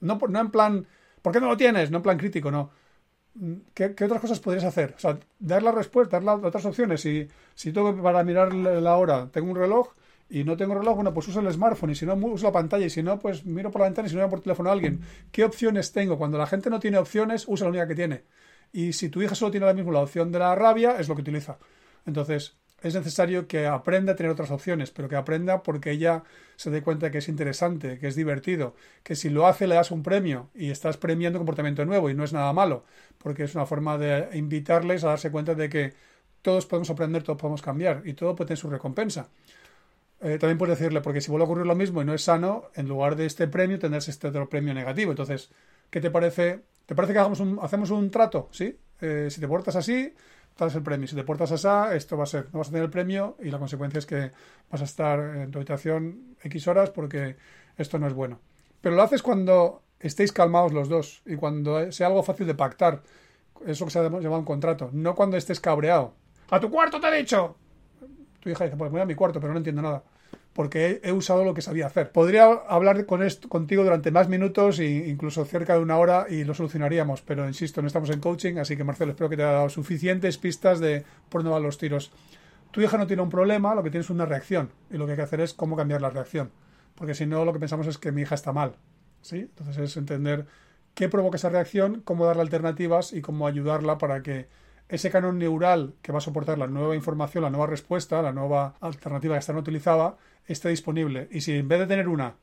[0.00, 0.86] No, no en plan,
[1.22, 1.90] ¿por qué no lo tienes?
[1.90, 2.70] No en plan crítico, no.
[3.72, 4.92] ¿Qué, otras cosas podrías hacer?
[4.94, 7.00] O sea, dar la respuesta, dar otras opciones.
[7.00, 9.94] Si, si tengo para mirar la hora, tengo un reloj
[10.28, 12.84] y no tengo reloj, bueno, pues uso el smartphone y si no, uso la pantalla
[12.84, 15.00] y si no, pues miro por la ventana y si no, por teléfono a alguien.
[15.30, 16.18] ¿Qué opciones tengo?
[16.18, 18.24] Cuando la gente no tiene opciones, usa la única que tiene.
[18.72, 21.14] Y si tu hija solo tiene ahora mismo la opción de la rabia, es lo
[21.14, 21.58] que utiliza.
[22.06, 26.24] Entonces, es necesario que aprenda a tener otras opciones, pero que aprenda porque ella
[26.56, 29.90] se dé cuenta que es interesante, que es divertido, que si lo hace le das
[29.90, 32.84] un premio y estás premiando comportamiento nuevo y no es nada malo,
[33.18, 35.94] porque es una forma de invitarles a darse cuenta de que
[36.42, 39.28] todos podemos aprender, todos podemos cambiar y todo puede tener su recompensa.
[40.20, 42.70] Eh, también puedes decirle, porque si vuelve a ocurrir lo mismo y no es sano,
[42.74, 45.12] en lugar de este premio tendrás este otro premio negativo.
[45.12, 45.50] Entonces,
[45.92, 48.48] ¿qué te parece ¿Te parece que hagamos un, hacemos un trato?
[48.50, 48.76] ¿Sí?
[49.00, 50.12] Eh, si te portas así,
[50.56, 51.06] tal es el premio.
[51.06, 52.48] Si te portas así, esto va a ser.
[52.52, 54.30] No vas a tener el premio y la consecuencia es que
[54.70, 57.36] vas a estar en tu habitación X horas porque
[57.76, 58.40] esto no es bueno.
[58.80, 63.02] Pero lo haces cuando estéis calmados los dos y cuando sea algo fácil de pactar.
[63.64, 64.90] Eso que se ha llamado un contrato.
[64.92, 66.14] No cuando estés cabreado.
[66.50, 67.56] ¡A tu cuarto te he dicho!
[68.40, 70.02] Tu hija dice, pues voy a mi cuarto, pero no entiendo nada
[70.52, 72.12] porque he, usado lo que sabía hacer.
[72.12, 76.44] Podría hablar con esto, contigo durante más minutos e incluso cerca de una hora y
[76.44, 79.52] lo solucionaríamos, pero insisto, no estamos en coaching, así que Marcelo, espero que te haya
[79.52, 82.12] dado suficientes pistas de por dónde van los tiros.
[82.70, 85.12] Tu hija no tiene un problema, lo que tiene es una reacción y lo que
[85.12, 86.50] hay que hacer es cómo cambiar la reacción,
[86.94, 88.74] porque si no lo que pensamos es que mi hija está mal,
[89.22, 89.40] ¿sí?
[89.40, 90.46] Entonces es entender
[90.94, 94.48] qué provoca esa reacción, cómo darle alternativas y cómo ayudarla para que
[94.92, 98.74] ese canon neural que va a soportar la nueva información, la nueva respuesta, la nueva
[98.78, 101.28] alternativa que está no utilizada, esté disponible.
[101.30, 102.34] Y si en vez de tener una,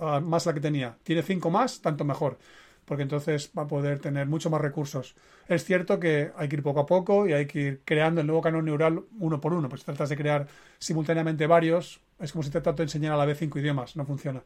[0.00, 2.38] ah, más la que tenía, tiene cinco más, tanto mejor.
[2.84, 5.16] Porque entonces va a poder tener mucho más recursos.
[5.48, 8.28] Es cierto que hay que ir poco a poco y hay que ir creando el
[8.28, 9.68] nuevo canon neural uno por uno.
[9.68, 10.46] Pues tratas de crear
[10.78, 13.96] simultáneamente varios, es como si te trato de enseñar a la vez cinco idiomas.
[13.96, 14.44] No funciona.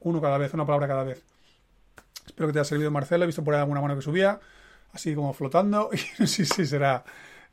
[0.00, 1.22] Uno cada vez, una palabra cada vez.
[2.26, 3.22] Espero que te haya servido, Marcelo.
[3.22, 4.40] He visto por ahí alguna mano que subía,
[4.92, 5.90] así como flotando.
[6.18, 7.04] Y sí, sí, será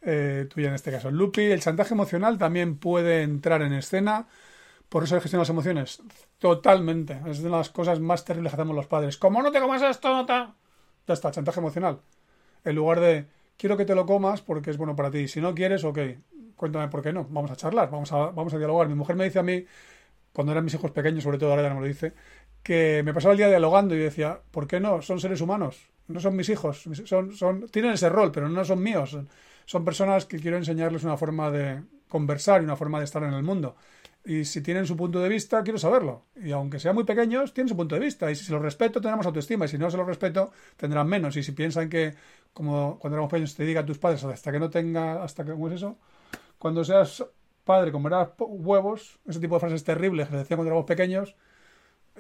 [0.01, 1.11] eh, tuya en este caso.
[1.11, 4.27] Lupi, el chantaje emocional también puede entrar en escena
[4.89, 6.01] por eso gestión las emociones.
[6.39, 7.21] Totalmente.
[7.27, 9.17] Es de las cosas más terribles que hacemos los padres.
[9.17, 10.25] Como no te comas esto, no.
[11.07, 12.01] Ya está, chantaje emocional.
[12.65, 15.27] En lugar de, quiero que te lo comas porque es bueno para ti.
[15.27, 15.99] Si no quieres, ok,
[16.55, 17.25] cuéntame por qué no.
[17.29, 18.87] Vamos a charlar, vamos a, vamos a dialogar.
[18.89, 19.63] Mi mujer me dice a mí,
[20.33, 22.13] cuando eran mis hijos pequeños, sobre todo ahora ya no me lo dice,
[22.63, 25.01] que me pasaba el día dialogando y decía, ¿por qué no?
[25.01, 28.81] Son seres humanos, no son mis hijos, son, son, tienen ese rol, pero no son
[28.81, 29.17] míos.
[29.65, 33.33] Son personas que quiero enseñarles una forma de conversar y una forma de estar en
[33.33, 33.75] el mundo.
[34.25, 36.25] Y si tienen su punto de vista, quiero saberlo.
[36.35, 38.29] Y aunque sean muy pequeños, tienen su punto de vista.
[38.29, 39.65] Y si se los respeto, tendrán más autoestima.
[39.65, 41.37] Y si no se los respeto, tendrán menos.
[41.37, 42.15] Y si piensan que,
[42.53, 45.69] como cuando éramos pequeños, te digan tus padres, hasta que no tenga, hasta que, ¿cómo
[45.69, 45.97] es eso?
[46.57, 47.23] Cuando seas
[47.63, 51.35] padre, comerás huevos, ese tipo de frases terribles que decían cuando éramos pequeños,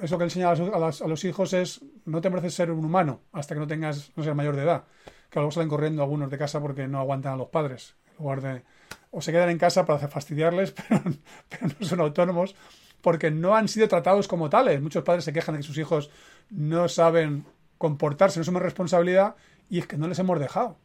[0.01, 3.21] eso que enseña a los, a, los, hijos es no te mereces ser un humano
[3.31, 4.83] hasta que no tengas, no seas mayor de edad.
[5.29, 7.95] Que luego salen corriendo algunos de casa porque no aguantan a los padres.
[8.11, 8.63] En lugar de
[9.11, 10.71] o se quedan en casa para fastidiarles,
[11.49, 12.55] pero, no son autónomos
[13.01, 14.81] porque no han sido tratados como tales.
[14.81, 16.09] Muchos padres se quejan de que sus hijos
[16.49, 17.45] no saben
[17.77, 19.35] comportarse, no son responsabilidad
[19.69, 20.77] y es que no les hemos dejado.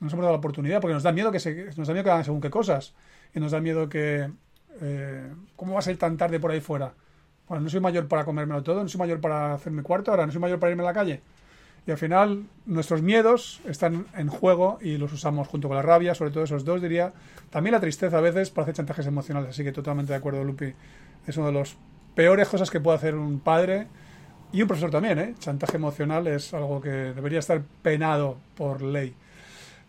[0.00, 2.04] No les hemos dado la oportunidad porque nos da miedo que, se, nos da miedo
[2.04, 2.94] que hagan según qué cosas
[3.34, 4.30] y nos da miedo que...
[4.80, 6.94] Eh, ¿Cómo vas a ir tan tarde por ahí fuera?
[7.52, 10.32] Bueno, no soy mayor para comérmelo todo, no soy mayor para hacerme cuarto, ahora no
[10.32, 11.20] soy mayor para irme a la calle.
[11.86, 16.14] Y al final nuestros miedos están en juego y los usamos junto con la rabia,
[16.14, 17.12] sobre todo esos dos diría.
[17.50, 20.72] También la tristeza a veces para hacer chantajes emocionales, así que totalmente de acuerdo Lupi.
[21.26, 21.76] Es una de las
[22.14, 23.86] peores cosas que puede hacer un padre
[24.50, 25.34] y un profesor también, ¿eh?
[25.38, 29.14] Chantaje emocional es algo que debería estar penado por ley.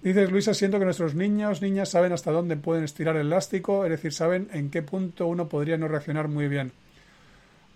[0.02, 3.92] Dices, Luisa, siento que nuestros niños, niñas saben hasta dónde pueden estirar el elástico, es
[3.92, 6.74] decir, saben en qué punto uno podría no reaccionar muy bien.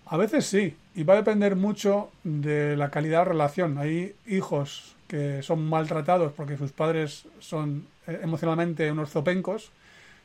[0.09, 3.77] A veces sí, y va a depender mucho de la calidad de relación.
[3.77, 9.71] Hay hijos que son maltratados porque sus padres son eh, emocionalmente unos zopencos,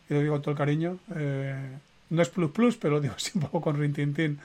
[0.08, 0.98] y lo digo con todo el cariño.
[1.16, 1.54] Eh,
[2.10, 4.38] no es plus plus, pero lo digo así un poco con rintintín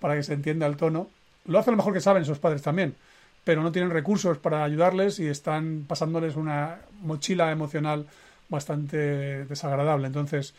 [0.00, 1.08] para que se entienda el tono.
[1.44, 2.94] Lo hacen lo mejor que saben sus padres también,
[3.44, 8.06] pero no tienen recursos para ayudarles y están pasándoles una mochila emocional
[8.48, 10.06] bastante desagradable.
[10.06, 10.54] Entonces,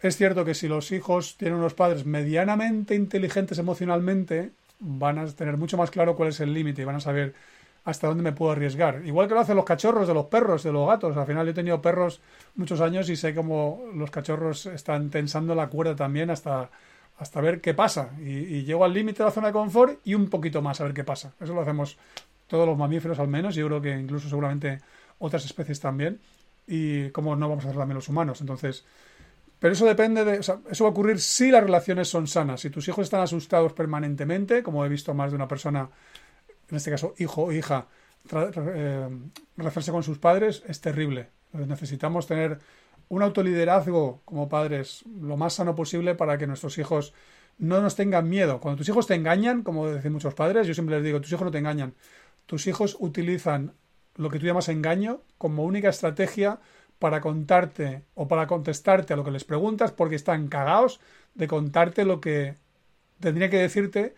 [0.00, 5.56] es cierto que si los hijos tienen unos padres medianamente inteligentes emocionalmente, van a tener
[5.56, 7.34] mucho más claro cuál es el límite y van a saber
[7.84, 9.02] hasta dónde me puedo arriesgar.
[9.04, 11.16] Igual que lo hacen los cachorros de los perros, de los gatos.
[11.16, 12.20] Al final yo he tenido perros
[12.56, 16.68] muchos años y sé cómo los cachorros están tensando la cuerda también hasta,
[17.18, 18.10] hasta ver qué pasa.
[18.18, 20.84] Y, y llego al límite de la zona de confort y un poquito más a
[20.84, 21.32] ver qué pasa.
[21.40, 21.96] Eso lo hacemos
[22.48, 23.54] todos los mamíferos al menos.
[23.54, 24.80] Yo creo que incluso seguramente
[25.20, 26.18] otras especies también.
[26.66, 28.40] Y cómo no vamos a hacer también los humanos.
[28.40, 28.84] Entonces,
[29.58, 30.38] pero eso depende de.
[30.38, 32.60] O sea, eso va a ocurrir si las relaciones son sanas.
[32.60, 35.88] Si tus hijos están asustados permanentemente, como he visto más de una persona,
[36.70, 37.86] en este caso hijo o hija,
[38.32, 39.08] eh,
[39.90, 41.30] con sus padres, es terrible.
[41.46, 42.58] Entonces necesitamos tener
[43.08, 47.14] un autoliderazgo como padres lo más sano posible para que nuestros hijos
[47.58, 48.60] no nos tengan miedo.
[48.60, 51.44] Cuando tus hijos te engañan, como dicen muchos padres, yo siempre les digo, tus hijos
[51.44, 51.94] no te engañan.
[52.46, 53.72] Tus hijos utilizan
[54.16, 56.58] lo que tú llamas engaño como única estrategia
[56.98, 61.00] para contarte o para contestarte a lo que les preguntas porque están cagados
[61.34, 62.54] de contarte lo que
[63.20, 64.14] tendría que decirte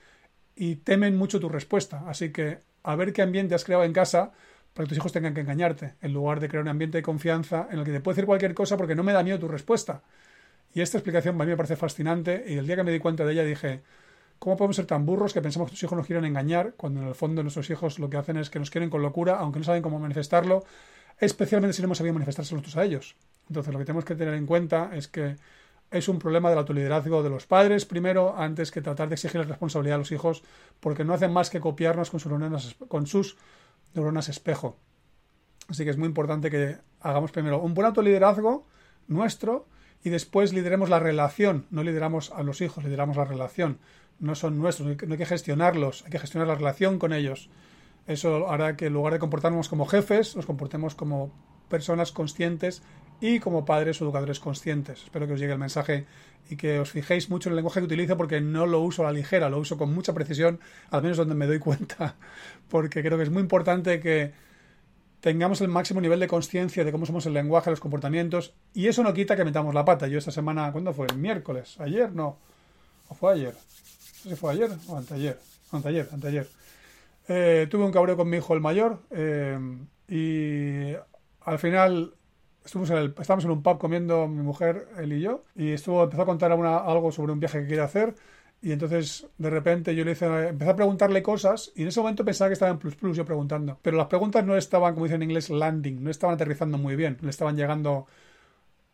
[0.54, 2.04] y temen mucho tu respuesta.
[2.06, 4.32] Así que a ver qué ambiente has creado en casa
[4.74, 7.66] para que tus hijos tengan que engañarte, en lugar de crear un ambiente de confianza
[7.70, 10.02] en el que te puede decir cualquier cosa porque no me da miedo tu respuesta.
[10.72, 13.24] Y esta explicación a mí me parece fascinante y el día que me di cuenta
[13.24, 13.82] de ella dije,
[14.38, 17.08] ¿cómo podemos ser tan burros que pensamos que tus hijos nos quieren engañar cuando en
[17.08, 19.64] el fondo nuestros hijos lo que hacen es que nos quieren con locura, aunque no
[19.64, 20.64] saben cómo manifestarlo
[21.20, 23.16] especialmente si no hemos sabido manifestarse nosotros a ellos.
[23.48, 25.36] Entonces lo que tenemos que tener en cuenta es que
[25.90, 29.46] es un problema del autoliderazgo de los padres primero, antes que tratar de exigir la
[29.46, 30.42] responsabilidad a los hijos,
[30.80, 33.36] porque no hacen más que copiarnos con sus neuronas, con sus
[33.94, 34.76] neuronas espejo.
[35.68, 38.66] Así que es muy importante que hagamos primero un buen autoliderazgo
[39.06, 39.66] nuestro
[40.04, 41.66] y después lideremos la relación.
[41.70, 43.78] No lideramos a los hijos, lideramos la relación.
[44.18, 47.50] No son nuestros, no hay que gestionarlos, hay que gestionar la relación con ellos.
[48.08, 51.30] Eso hará que en lugar de comportarnos como jefes, nos comportemos como
[51.68, 52.82] personas conscientes
[53.20, 55.02] y como padres o educadores conscientes.
[55.04, 56.06] Espero que os llegue el mensaje
[56.48, 59.06] y que os fijéis mucho en el lenguaje que utilizo porque no lo uso a
[59.06, 60.58] la ligera, lo uso con mucha precisión,
[60.90, 62.16] al menos donde me doy cuenta,
[62.70, 64.32] porque creo que es muy importante que
[65.20, 69.02] tengamos el máximo nivel de conciencia de cómo somos el lenguaje, los comportamientos, y eso
[69.02, 70.06] no quita que metamos la pata.
[70.06, 71.08] Yo esta semana, ¿cuándo fue?
[71.10, 71.76] ¿El miércoles?
[71.78, 72.10] ¿Ayer?
[72.12, 72.38] No.
[73.08, 73.52] ¿O fue ayer?
[73.52, 75.38] No sé si fue ayer o anteayer.
[75.72, 76.48] Anteayer, anteayer.
[77.28, 79.58] Eh, tuve un cabreo con mi hijo el mayor eh,
[80.08, 80.94] y
[81.42, 82.14] al final
[82.64, 86.02] estuvimos en el, estábamos en un pub comiendo mi mujer, él y yo, y estuvo,
[86.04, 88.14] empezó a contar algo sobre un viaje que quiere hacer.
[88.60, 92.24] Y entonces, de repente, yo le hice, empecé a preguntarle cosas y en ese momento
[92.24, 93.78] pensaba que estaba en plus plus yo preguntando.
[93.82, 97.18] Pero las preguntas no estaban, como dicen en inglés, landing, no estaban aterrizando muy bien,
[97.20, 98.06] le estaban llegando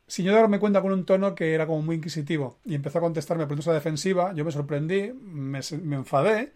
[0.07, 2.59] sin yo darme cuenta con un tono que era como muy inquisitivo.
[2.65, 5.61] Y empezó a contestarme preguntas a defensiva, yo me sorprendí, me
[5.97, 6.53] enfadé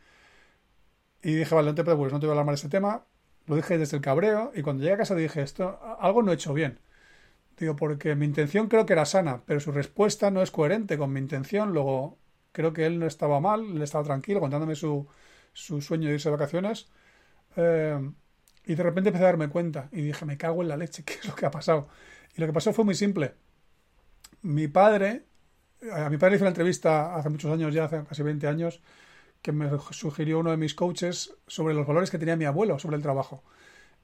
[1.23, 3.05] y dije, vale, no te preocupes, no te voy a hablar mal de este tema.
[3.47, 6.35] Lo dije desde el cabreo y cuando llegué a casa dije, esto, algo no he
[6.35, 6.81] hecho bien.
[7.59, 11.13] Digo, porque mi intención creo que era sana, pero su respuesta no es coherente con
[11.13, 11.73] mi intención.
[11.73, 12.19] Luego,
[12.53, 15.09] creo que él no estaba mal, él estaba tranquilo contándome su,
[15.53, 16.89] su sueño de irse de vacaciones.
[17.57, 17.99] Eh,
[18.67, 21.15] y de repente empecé a darme cuenta y dije, me cago en la leche, ¿qué
[21.15, 21.89] es lo que ha pasado?
[22.37, 23.35] Y lo que pasó fue muy simple.
[24.43, 25.25] Mi padre,
[25.93, 28.81] a mi padre hice una entrevista hace muchos años, ya hace casi 20 años,
[29.43, 32.97] que me sugirió uno de mis coaches sobre los valores que tenía mi abuelo sobre
[32.97, 33.43] el trabajo.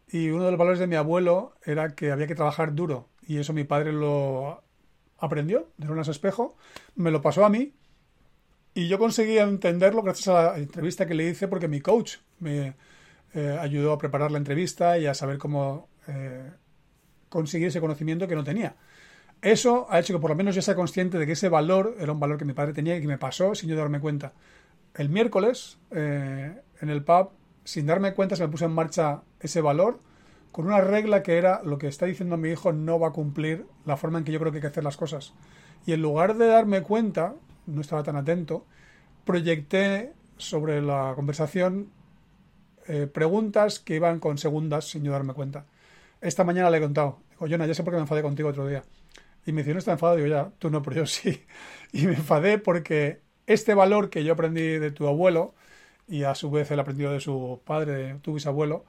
[0.09, 3.09] Y uno de los valores de mi abuelo era que había que trabajar duro.
[3.27, 4.63] Y eso mi padre lo
[5.19, 6.57] aprendió de un espejo,
[6.97, 7.73] me lo pasó a mí
[8.75, 12.75] y yo conseguí entenderlo gracias a la entrevista que le hice porque mi coach me
[13.33, 16.51] eh, ayudó a preparar la entrevista y a saber cómo eh,
[17.29, 18.77] conseguir ese conocimiento que no tenía.
[19.41, 22.13] Eso ha hecho que por lo menos yo sea consciente de que ese valor era
[22.13, 24.33] un valor que mi padre tenía y que me pasó sin yo darme cuenta
[24.95, 27.31] el miércoles eh, en el pub,
[27.65, 29.99] sin darme cuenta, se me puso en marcha ese valor
[30.55, 33.67] con una regla que era lo que está diciendo mi hijo no va a cumplir
[33.85, 35.35] la forma en que yo creo que hay que hacer las cosas.
[35.85, 37.35] Y en lugar de darme cuenta,
[37.67, 38.65] no estaba tan atento,
[39.25, 41.91] proyecté sobre la conversación
[42.87, 45.67] eh, preguntas que iban con segundas sin yo darme cuenta.
[46.21, 48.69] Esta mañana le he contado, digo, Jonah, ya sé por qué me enfadé contigo otro
[48.69, 48.85] día.
[49.47, 51.43] Y me dice, no está enfadado, digo, ya, tú no, pero yo sí.
[51.93, 55.55] Y me enfadé porque este valor que yo aprendí de tu abuelo
[56.09, 58.85] y a su vez el aprendido de su padre, de tu bisabuelo,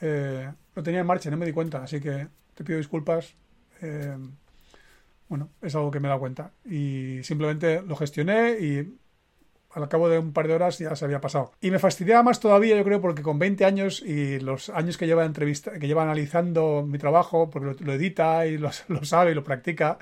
[0.00, 3.34] eh, lo tenía en marcha no me di cuenta, así que te pido disculpas.
[3.82, 4.16] Eh,
[5.28, 8.96] bueno, es algo que me he dado cuenta y simplemente lo gestioné y
[9.74, 11.52] al cabo de un par de horas ya se había pasado.
[11.60, 15.06] Y me fastidiaba más todavía, yo creo, porque con 20 años y los años que
[15.06, 18.70] lleva entrevista, que lleva analizando mi trabajo, porque lo, edita y lo,
[19.04, 19.98] sabe y lo practica,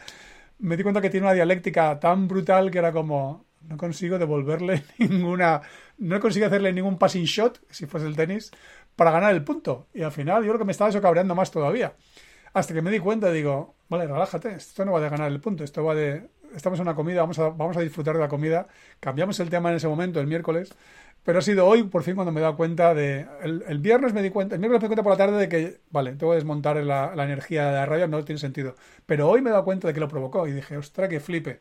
[0.59, 4.85] me di cuenta que tiene una dialéctica tan brutal que era como, no consigo devolverle
[4.99, 5.63] ninguna,
[5.99, 8.51] no consigo hacerle ningún passing shot, si fuese el tenis,
[8.97, 9.89] para ganar el punto.
[9.95, 11.95] Y al final yo creo que me estaba eso cabreando más todavía.
[12.53, 15.65] Hasta que me di cuenta, digo, vale, relájate, esto no va a ganar el punto,
[15.65, 16.29] esto va de...
[16.55, 18.69] Estamos en una comida, vamos a, vamos a disfrutar de la comida.
[19.01, 20.73] Cambiamos el tema en ese momento, el miércoles,
[21.25, 23.27] pero ha sido hoy, por fin, cuando me he dado cuenta de.
[23.43, 25.81] El, viernes me di cuenta, el miércoles me di cuenta por la tarde de que,
[25.91, 28.77] vale, tengo que desmontar la, la, energía de la rabia, no tiene sentido.
[29.07, 31.61] Pero hoy me he dado cuenta de que lo provocó y dije, ostra, que flipe.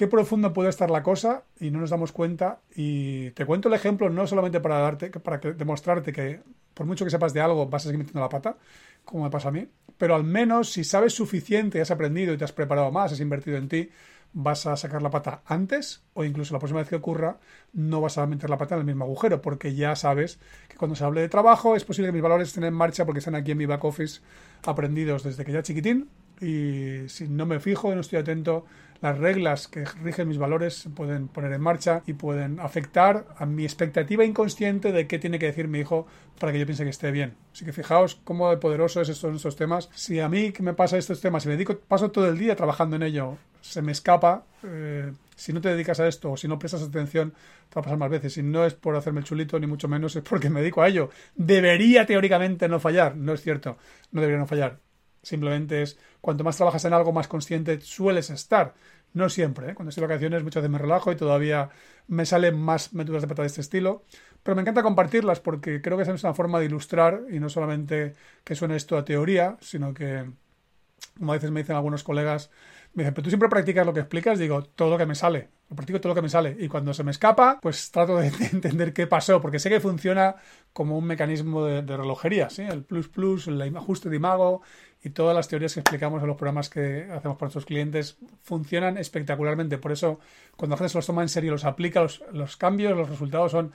[0.00, 2.60] Qué profundo puede estar la cosa y no nos damos cuenta.
[2.74, 6.40] Y te cuento el ejemplo no solamente para darte, para demostrarte que
[6.72, 8.56] por mucho que sepas de algo vas a seguir metiendo la pata,
[9.04, 12.44] como me pasa a mí, pero al menos si sabes suficiente, has aprendido y te
[12.44, 13.90] has preparado más, has invertido en ti,
[14.32, 17.36] vas a sacar la pata antes o incluso la próxima vez que ocurra
[17.74, 20.38] no vas a meter la pata en el mismo agujero porque ya sabes
[20.70, 23.18] que cuando se hable de trabajo es posible que mis valores estén en marcha porque
[23.18, 24.22] están aquí en mi back office
[24.64, 26.08] aprendidos desde que ya chiquitín
[26.40, 28.64] y si no me fijo y no estoy atento,
[29.00, 33.46] las reglas que rigen mis valores se pueden poner en marcha y pueden afectar a
[33.46, 36.06] mi expectativa inconsciente de qué tiene que decir mi hijo
[36.38, 37.34] para que yo piense que esté bien.
[37.52, 39.88] Así que fijaos cómo poderoso es estos, estos temas.
[39.94, 42.56] Si a mí que me pasa estos temas, si me dedico, paso todo el día
[42.56, 46.48] trabajando en ello, se me escapa, eh, si no te dedicas a esto o si
[46.48, 48.36] no prestas atención, te va a pasar más veces.
[48.36, 50.88] Y no es por hacerme el chulito, ni mucho menos, es porque me dedico a
[50.88, 51.10] ello.
[51.34, 53.16] Debería teóricamente no fallar.
[53.16, 53.78] No es cierto,
[54.12, 54.78] no debería no fallar
[55.22, 58.74] Simplemente es cuanto más trabajas en algo, más consciente sueles estar.
[59.12, 59.74] No siempre, ¿eh?
[59.74, 61.70] cuando estoy de vacaciones muchas veces me relajo y todavía
[62.06, 64.04] me salen más metudas de pata de este estilo.
[64.42, 68.14] Pero me encanta compartirlas porque creo que es una forma de ilustrar y no solamente
[68.44, 70.30] que suene esto a teoría, sino que,
[71.18, 72.50] como a veces me dicen algunos colegas,
[72.94, 75.48] me dicen, pero tú siempre practicas lo que explicas, digo, todo lo que me sale,
[75.76, 76.56] practico todo lo que me sale.
[76.58, 80.36] Y cuando se me escapa, pues trato de, entender qué pasó, porque sé que funciona
[80.72, 82.62] como un mecanismo de, relojería, ¿sí?
[82.62, 84.62] El plus plus, el ajuste de imago
[85.02, 88.98] y todas las teorías que explicamos en los programas que hacemos para nuestros clientes funcionan
[88.98, 89.78] espectacularmente.
[89.78, 90.20] Por eso,
[90.56, 93.72] cuando la gente los toma en serio, los aplica, los, cambios, los resultados son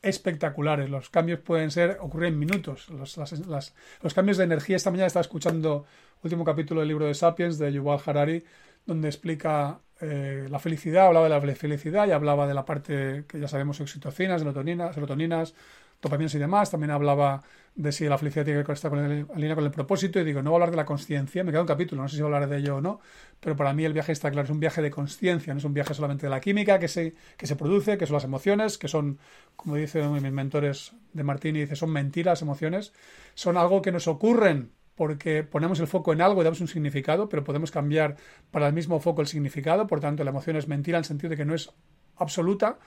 [0.00, 0.88] espectaculares.
[0.90, 2.88] Los cambios pueden ser, ocurrir en minutos.
[2.88, 4.76] Los, los cambios de energía.
[4.76, 5.84] Esta mañana estaba escuchando
[6.20, 8.44] el último capítulo del libro de Sapiens de Yuval Harari,
[8.86, 13.38] donde explica eh, la felicidad, hablaba de la felicidad y hablaba de la parte que
[13.40, 15.54] ya sabemos, oxitocinas, serotoninas, serotoninas
[16.02, 16.70] dopaminas y demás.
[16.70, 17.42] También hablaba
[17.74, 20.20] de si la felicidad tiene que estar con el, línea con el propósito.
[20.20, 22.16] Y digo, no voy a hablar de la conciencia, me queda un capítulo, no sé
[22.16, 23.00] si voy a hablar de ello o no,
[23.40, 25.72] pero para mí el viaje está claro, es un viaje de conciencia, no es un
[25.72, 28.88] viaje solamente de la química que se, que se produce, que son las emociones, que
[28.88, 29.18] son,
[29.56, 32.92] como dice uno de mis mentores de Martini, dice, son mentiras, emociones,
[33.34, 37.28] son algo que nos ocurren porque ponemos el foco en algo y damos un significado,
[37.28, 38.14] pero podemos cambiar
[38.52, 41.30] para el mismo foco el significado, por tanto la emoción es mentira en el sentido
[41.30, 41.72] de que no es
[42.18, 42.78] absoluta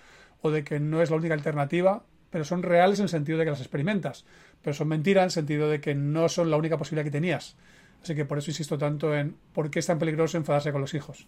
[0.42, 3.44] o de que no es la única alternativa pero son reales en el sentido de
[3.44, 4.24] que las experimentas,
[4.62, 7.58] pero son mentiras en el sentido de que no son la única posibilidad que tenías.
[8.02, 10.94] Así que por eso insisto tanto en por qué es tan peligroso enfadarse con los
[10.94, 11.28] hijos.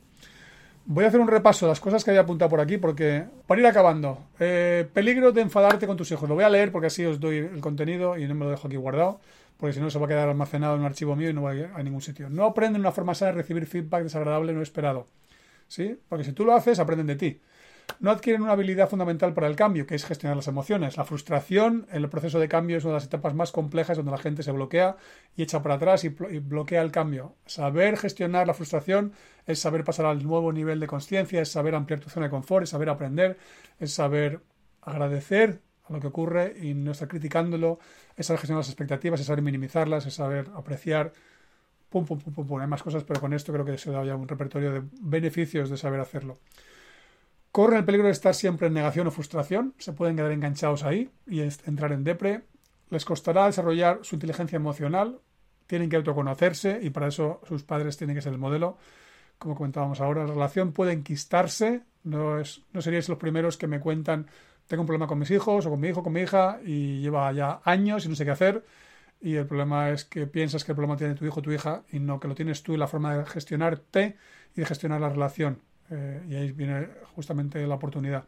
[0.85, 3.59] Voy a hacer un repaso de las cosas que había apuntado por aquí porque, para
[3.59, 6.29] ir acabando, eh, peligro de enfadarte con tus hijos.
[6.29, 8.67] Lo voy a leer porque así os doy el contenido y no me lo dejo
[8.67, 9.19] aquí guardado,
[9.57, 11.51] porque si no se va a quedar almacenado en un archivo mío y no va
[11.51, 12.29] a, a ningún sitio.
[12.29, 15.07] No aprenden una forma sana de recibir feedback desagradable no esperado.
[15.67, 15.99] ¿Sí?
[16.07, 17.41] Porque si tú lo haces, aprenden de ti
[17.99, 20.97] no adquieren una habilidad fundamental para el cambio, que es gestionar las emociones.
[20.97, 24.11] La frustración en el proceso de cambio es una de las etapas más complejas donde
[24.11, 24.97] la gente se bloquea
[25.35, 27.35] y echa para atrás y, bloquea el cambio.
[27.45, 29.13] Saber gestionar la frustración
[29.45, 32.63] es saber pasar al nuevo nivel de conciencia, es saber ampliar tu zona de confort,
[32.63, 33.37] es saber aprender,
[33.79, 34.41] es saber
[34.81, 37.79] agradecer a lo que ocurre y no estar criticándolo,
[38.15, 41.13] es saber gestionar las expectativas, es saber minimizarlas, es saber apreciar.
[41.89, 42.61] Pum, pum, pum, pum, pum.
[42.61, 45.69] Hay más cosas, pero con esto creo que se da ya un repertorio de beneficios
[45.69, 46.39] de saber hacerlo.
[47.51, 51.09] Corren el peligro de estar siempre en negación o frustración, se pueden quedar enganchados ahí
[51.25, 52.43] y entrar en depre.
[52.89, 55.19] Les costará desarrollar su inteligencia emocional,
[55.65, 58.77] tienen que autoconocerse y para eso sus padres tienen que ser el modelo.
[59.37, 63.79] Como comentábamos ahora, la relación puede enquistarse, no, es, no seríais los primeros que me
[63.79, 64.27] cuentan
[64.67, 67.31] tengo un problema con mis hijos o con mi hijo, con mi hija y lleva
[67.31, 68.63] ya años y no sé qué hacer
[69.19, 71.83] y el problema es que piensas que el problema tiene tu hijo o tu hija
[71.91, 74.15] y no que lo tienes tú y la forma de gestionarte
[74.55, 75.59] y de gestionar la relación.
[75.89, 78.25] Eh, y ahí viene justamente la oportunidad.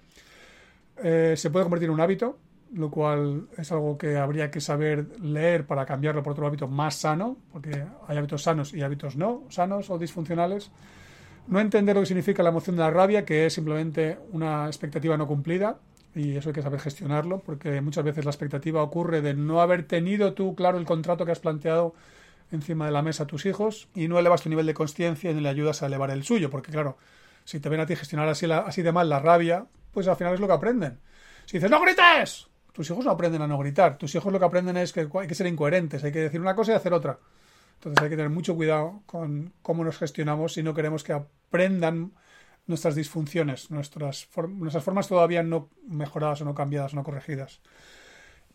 [1.03, 2.39] Eh, se puede convertir en un hábito,
[2.73, 6.95] lo cual es algo que habría que saber leer para cambiarlo por otro hábito más
[6.95, 10.71] sano, porque hay hábitos sanos y hábitos no sanos o disfuncionales.
[11.47, 15.17] No entender lo que significa la emoción de la rabia, que es simplemente una expectativa
[15.17, 15.79] no cumplida,
[16.19, 19.83] y eso hay que saber gestionarlo, porque muchas veces la expectativa ocurre de no haber
[19.83, 21.95] tenido tú claro el contrato que has planteado
[22.51, 25.39] encima de la mesa a tus hijos y no elevas tu nivel de conciencia ni
[25.39, 26.97] le ayudas a elevar el suyo, porque claro,
[27.45, 30.33] si te ven a ti gestionar así, así de mal la rabia, pues al final
[30.33, 30.99] es lo que aprenden.
[31.45, 32.47] Si dices, ¡no grites!
[32.73, 33.97] Tus hijos no aprenden a no gritar.
[33.97, 36.55] Tus hijos lo que aprenden es que hay que ser incoherentes, hay que decir una
[36.55, 37.19] cosa y hacer otra.
[37.75, 42.11] Entonces hay que tener mucho cuidado con cómo nos gestionamos si no queremos que aprendan
[42.69, 47.59] nuestras disfunciones, nuestras, nuestras formas todavía no mejoradas o no cambiadas o no corregidas.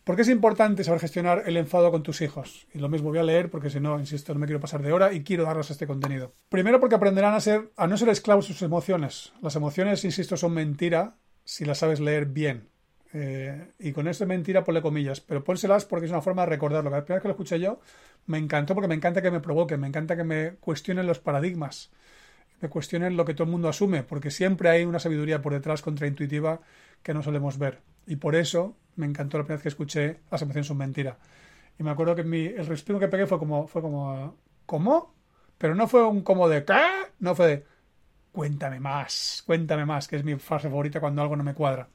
[0.05, 2.67] ¿Por qué es importante saber gestionar el enfado con tus hijos?
[2.73, 4.93] Y lo mismo voy a leer porque si no, insisto, no me quiero pasar de
[4.93, 6.31] hora y quiero darles este contenido.
[6.47, 9.33] Primero porque aprenderán a ser, a no ser esclavos de sus emociones.
[9.41, 12.69] Las emociones, insisto, son mentira si las sabes leer bien.
[13.13, 16.49] Eh, y con esto es mentira, ponle comillas, pero pónselas porque es una forma de
[16.49, 16.89] recordarlo.
[16.89, 17.79] La primera vez que lo escuché yo,
[18.27, 21.91] me encantó porque me encanta que me provoquen, me encanta que me cuestionen los paradigmas,
[22.61, 25.81] me cuestionen lo que todo el mundo asume, porque siempre hay una sabiduría por detrás
[25.81, 26.61] contraintuitiva
[27.03, 27.81] que no solemos ver.
[28.07, 31.17] Y por eso me encantó la primera vez que escuché Las emociones son mentira.
[31.77, 34.35] Y me acuerdo que mi, el respiro que pegué fue como, fue como,
[34.65, 35.13] ¿cómo?
[35.57, 36.81] Pero no fue un como de ¿qué?
[37.19, 37.65] No fue de
[38.31, 41.87] cuéntame más, cuéntame más, que es mi frase favorita cuando algo no me cuadra.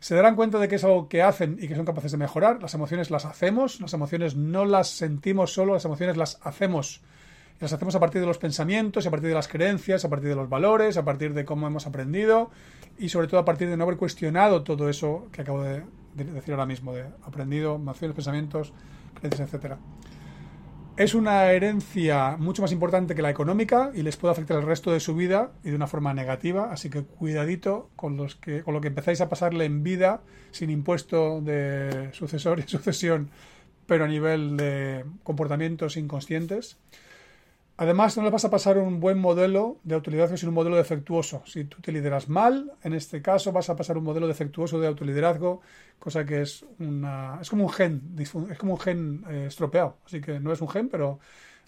[0.00, 2.62] Se darán cuenta de que es algo que hacen y que son capaces de mejorar.
[2.62, 7.02] Las emociones las hacemos, las emociones no las sentimos solo, las emociones las hacemos.
[7.58, 10.28] Y las hacemos a partir de los pensamientos, a partir de las creencias, a partir
[10.28, 12.50] de los valores, a partir de cómo hemos aprendido
[12.98, 15.82] y sobre todo a partir de no haber cuestionado todo eso que acabo de
[16.14, 18.72] decir ahora mismo, de aprendido, emociones, pensamientos,
[19.14, 19.78] creencias, etcétera.
[20.96, 24.92] Es una herencia mucho más importante que la económica y les puede afectar el resto
[24.92, 28.72] de su vida y de una forma negativa, así que cuidadito con, los que, con
[28.72, 33.28] lo que empezáis a pasarle en vida sin impuesto de sucesor y sucesión,
[33.86, 36.78] pero a nivel de comportamientos inconscientes.
[37.78, 41.42] Además, no le vas a pasar un buen modelo de autoliderazgo sin un modelo defectuoso.
[41.44, 44.86] Si tú te lideras mal, en este caso vas a pasar un modelo defectuoso de
[44.86, 45.60] autoliderazgo,
[45.98, 49.98] cosa que es una es como un gen, es como un gen eh, estropeado.
[50.06, 51.18] Así que no es un gen, pero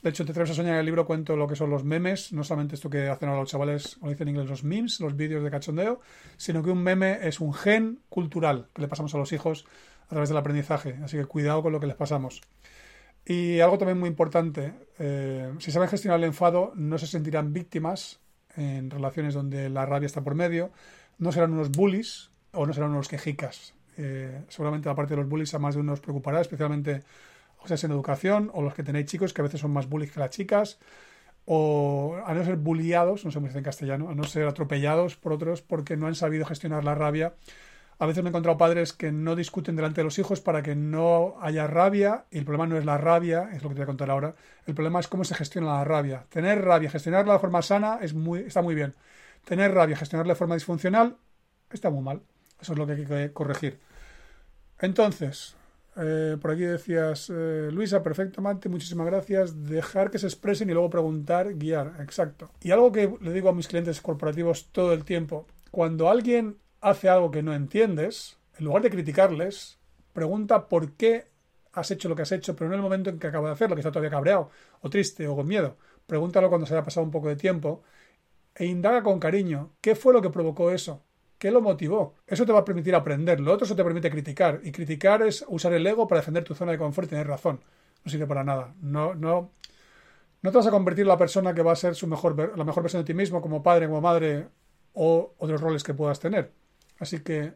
[0.03, 2.33] de hecho, te atreves a soñar en el libro cuento lo que son los memes,
[2.33, 5.17] no solamente esto que hacen ahora los chavales, como dicen en inglés, los memes, los
[5.17, 6.01] vídeos de cachondeo,
[6.37, 9.67] sino que un meme es un gen cultural que le pasamos a los hijos
[10.07, 10.97] a través del aprendizaje.
[11.03, 12.41] Así que cuidado con lo que les pasamos.
[13.29, 18.21] Y algo también muy importante, eh, si saben gestionar el enfado, no se sentirán víctimas
[18.57, 20.71] en relaciones donde la rabia está por medio,
[21.19, 23.75] no serán unos bullies o no serán unos quejicas.
[23.99, 27.03] Eh, seguramente la parte de los bullies a más de uno os preocupará, especialmente
[27.59, 30.11] o sea, en educación o los que tenéis chicos que a veces son más bullies
[30.11, 30.79] que las chicas
[31.45, 34.47] o a no ser bulliados, no sé cómo se dice en castellano, a no ser
[34.47, 37.35] atropellados por otros porque no han sabido gestionar la rabia
[37.99, 40.77] a veces me he encontrado padres que no discuten delante de los hijos para que
[40.77, 43.85] no haya rabia, y el problema no es la rabia, es lo que te voy
[43.85, 44.35] a contar ahora.
[44.67, 46.25] El problema es cómo se gestiona la rabia.
[46.29, 48.95] Tener rabia, gestionarla de forma sana es muy, está muy bien.
[49.45, 51.17] Tener rabia, gestionarla de forma disfuncional,
[51.73, 52.23] está muy mal.
[52.61, 53.81] Eso es lo que hay que corregir.
[54.79, 55.57] Entonces,
[55.97, 59.65] eh, por aquí decías, eh, Luisa, perfectamente, muchísimas gracias.
[59.65, 61.95] Dejar que se expresen y luego preguntar, guiar.
[62.01, 62.51] Exacto.
[62.63, 67.09] Y algo que le digo a mis clientes corporativos todo el tiempo, cuando alguien hace
[67.09, 69.79] algo que no entiendes, en lugar de criticarles,
[70.13, 71.27] pregunta por qué
[71.73, 73.55] has hecho lo que has hecho, pero no en el momento en que acaba de
[73.55, 74.51] hacerlo, que está todavía cabreado,
[74.81, 75.77] o triste, o con miedo.
[76.07, 77.83] Pregúntalo cuando se haya pasado un poco de tiempo
[78.55, 81.03] e indaga con cariño qué fue lo que provocó eso,
[81.39, 82.15] qué lo motivó.
[82.27, 85.45] Eso te va a permitir aprender, lo otro eso te permite criticar, y criticar es
[85.49, 87.61] usar el ego para defender tu zona de confort y tener razón.
[88.05, 88.75] No sirve para nada.
[88.81, 89.53] No, no,
[90.43, 92.65] no te vas a convertir en la persona que va a ser su mejor, la
[92.65, 94.49] mejor versión de ti mismo como padre, como madre
[94.95, 96.53] o otros roles que puedas tener.
[96.99, 97.55] Así que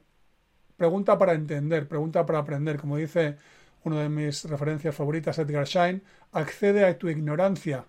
[0.76, 2.78] pregunta para entender, pregunta para aprender.
[2.78, 3.36] Como dice
[3.84, 7.86] uno de mis referencias favoritas, Edgar Schein, accede a tu ignorancia,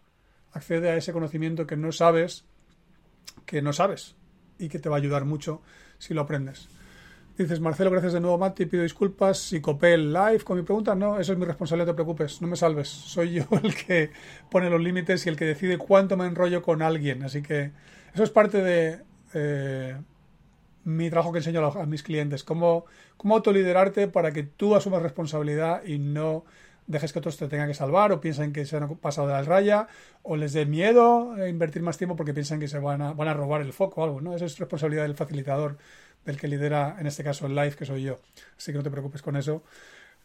[0.52, 2.46] accede a ese conocimiento que no sabes,
[3.46, 4.16] que no sabes
[4.58, 5.62] y que te va a ayudar mucho
[5.98, 6.70] si lo aprendes.
[7.38, 10.94] Dices, Marcelo, gracias de nuevo, Mati, pido disculpas si copé el live con mi pregunta.
[10.94, 12.88] No, eso es mi responsabilidad, no te preocupes, no me salves.
[12.88, 14.12] Soy yo el que
[14.52, 17.24] pone los límites y el que decide cuánto me enrollo con alguien.
[17.24, 17.72] Así que
[18.14, 19.02] eso es parte de
[19.34, 19.98] eh,
[20.84, 22.86] mi trabajo que enseño a, mis clientes, cómo,
[23.18, 26.44] cómo autoliderarte para que tú asumas responsabilidad y no
[26.88, 29.42] dejes que otros te tengan que salvar o piensen que se han pasado de la
[29.44, 29.88] raya
[30.22, 33.34] o les dé miedo invertir más tiempo porque piensan que se van a, van a
[33.34, 34.36] robar el foco o algo, ¿no?
[34.36, 35.78] Esa es responsabilidad del facilitador,
[36.26, 38.20] del que lidera, en este caso, el live, que soy yo.
[38.58, 39.64] Así que no te preocupes con eso.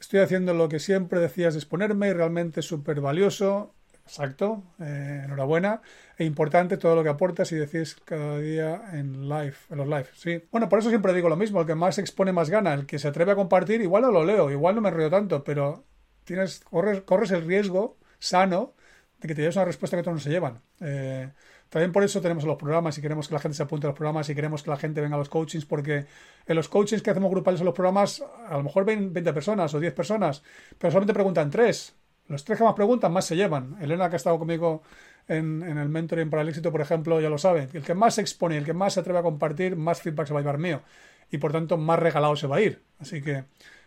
[0.01, 3.75] Estoy haciendo lo que siempre decías de exponerme y realmente es súper valioso
[4.09, 5.83] Exacto, eh, enhorabuena.
[6.17, 10.07] E importante todo lo que aportas y decís cada día en live, en los live.
[10.15, 10.43] Sí.
[10.51, 12.99] Bueno, por eso siempre digo lo mismo, el que más expone más gana, el que
[12.99, 15.85] se atreve a compartir, igual no lo leo, igual no me río tanto, pero
[16.25, 18.75] tienes, corres, corres el riesgo sano
[19.21, 20.63] de que te lleves una respuesta que otros no se llevan.
[20.81, 21.31] Eh,
[21.69, 23.97] también por eso tenemos los programas y queremos que la gente se apunte a los
[23.97, 26.07] programas y queremos que la gente venga a los coachings, porque
[26.47, 29.75] en los coachings que hacemos grupales en los programas, a lo mejor ven 20 personas
[29.75, 30.43] o 10 personas,
[30.79, 31.95] pero solamente preguntan 3
[32.29, 33.77] los tres que más preguntan, más se llevan.
[33.81, 34.83] Elena, que ha estado conmigo
[35.27, 37.69] en, el mentoring para el éxito, por ejemplo, ya lo sabe.
[37.73, 40.35] El que más se expone, el que más se atreve a compartir, más feedback se
[40.35, 40.83] va a llevar mío.
[41.31, 42.83] Y por tanto, más regalado se va a ir.
[42.99, 43.45] Así que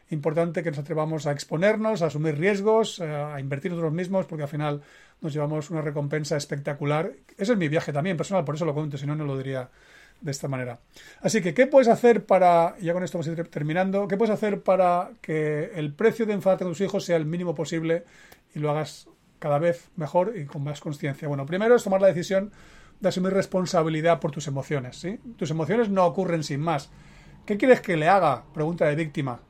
[0.10, 4.44] importante que nos atrevamos a exponernos, a asumir riesgos, eh, a invertir nosotros mismos, porque
[4.44, 4.82] al final
[5.22, 7.14] nos llevamos una recompensa espectacular.
[7.38, 9.70] Ese es mi viaje también personal, por eso lo cuento, si no, no lo diría
[10.22, 10.80] de esta manera.
[11.22, 14.34] Así que, ¿qué puedes hacer para, ya con esto vamos a ir terminando, qué puedes
[14.34, 18.05] hacer para que el precio de enfadarte con tus hijos sea el mínimo posible
[18.53, 19.07] y lo hagas
[19.39, 21.28] cada vez mejor y con más conciencia?
[21.28, 22.51] Bueno, primero es tomar la decisión
[22.99, 25.19] de asumir responsabilidad por tus emociones, ¿sí?
[25.38, 26.91] Tus emociones no ocurren sin más.
[27.45, 28.43] ¿Qué quieres que le haga?
[28.53, 29.41] Pregunta de víctima.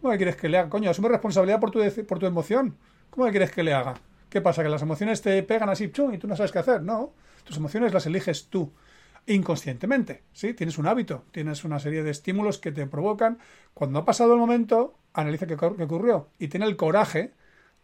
[0.00, 0.68] ¿Cómo que quieres que le haga?
[0.68, 2.76] Coño, asume responsabilidad por tu, por tu emoción.
[3.10, 3.94] ¿Cómo que quieres que le haga?
[4.28, 4.64] ¿Qué pasa?
[4.64, 6.82] ¿Que las emociones te pegan así chum, y tú no sabes qué hacer?
[6.82, 7.12] No.
[7.44, 8.72] Tus emociones las eliges tú
[9.26, 10.54] inconscientemente, ¿sí?
[10.54, 13.38] Tienes un hábito, tienes una serie de estímulos que te provocan.
[13.74, 17.32] Cuando ha pasado el momento, analiza qué, ocurrió y tiene el coraje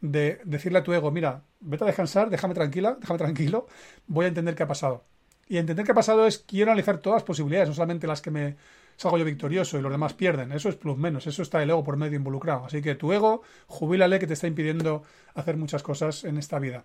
[0.00, 3.66] de decirle a tu ego, mira, vete a descansar, déjame tranquila, déjame tranquilo,
[4.06, 5.04] voy a entender qué ha pasado.
[5.48, 8.30] Y entender qué ha pasado es quiero analizar todas las posibilidades, no solamente las que
[8.30, 8.56] me
[8.96, 10.52] salgo yo victorioso y los demás pierden.
[10.52, 12.64] Eso es plus menos, eso está el ego por medio involucrado.
[12.64, 15.02] Así que tu ego, jubílale que te está impidiendo
[15.34, 16.84] hacer muchas cosas en esta vida.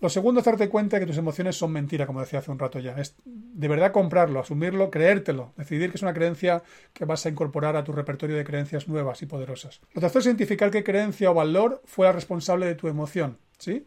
[0.00, 2.58] Lo segundo es darte cuenta de que tus emociones son mentira, como decía hace un
[2.58, 2.92] rato ya.
[3.00, 7.76] Es de verdad comprarlo, asumirlo, creértelo, decidir que es una creencia que vas a incorporar
[7.76, 9.80] a tu repertorio de creencias nuevas y poderosas.
[9.92, 13.38] Lo tercero es identificar qué creencia o valor fue la responsable de tu emoción.
[13.58, 13.86] ¿sí?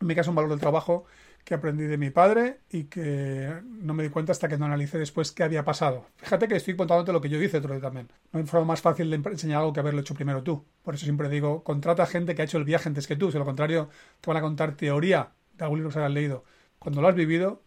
[0.00, 1.04] En mi caso, un valor del trabajo
[1.44, 4.98] que aprendí de mi padre y que no me di cuenta hasta que no analicé
[4.98, 6.06] después qué había pasado.
[6.16, 8.08] Fíjate que estoy contándote lo que yo hice otro día también.
[8.32, 10.64] No hay forma más fácil de enseñar algo que haberlo hecho primero tú.
[10.82, 13.32] Por eso siempre digo, contrata gente que ha hecho el viaje antes que tú.
[13.32, 13.88] Si lo contrario,
[14.20, 16.44] te van a contar teoría de algún libro que hayas leído.
[16.78, 17.62] Cuando lo has vivido,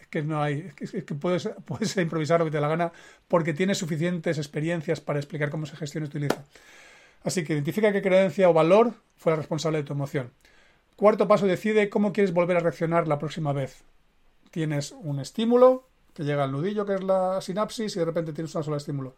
[0.00, 2.92] es que no hay, es que, puedes, puedes improvisar lo que te dé la gana
[3.28, 6.42] porque tienes suficientes experiencias para explicar cómo se gestiona y utiliza.
[7.22, 10.30] Así que identifica qué creencia o valor fue la responsable de tu emoción.
[10.98, 13.84] Cuarto paso, decide cómo quieres volver a reaccionar la próxima vez.
[14.50, 18.52] Tienes un estímulo, que llega al nudillo, que es la sinapsis, y de repente tienes
[18.56, 19.14] una sola estímulo.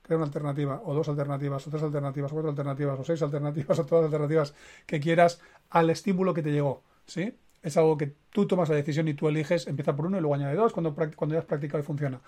[0.00, 3.76] Crea una alternativa, o dos alternativas, o tres alternativas, o cuatro alternativas, o seis alternativas,
[3.80, 4.54] o todas las alternativas
[4.86, 6.84] que quieras al estímulo que te llegó.
[7.04, 7.36] ¿Sí?
[7.64, 10.36] Es algo que tú tomas la decisión y tú eliges, empieza por uno y luego
[10.36, 12.20] añade dos cuando, cuando ya has practicado y funciona.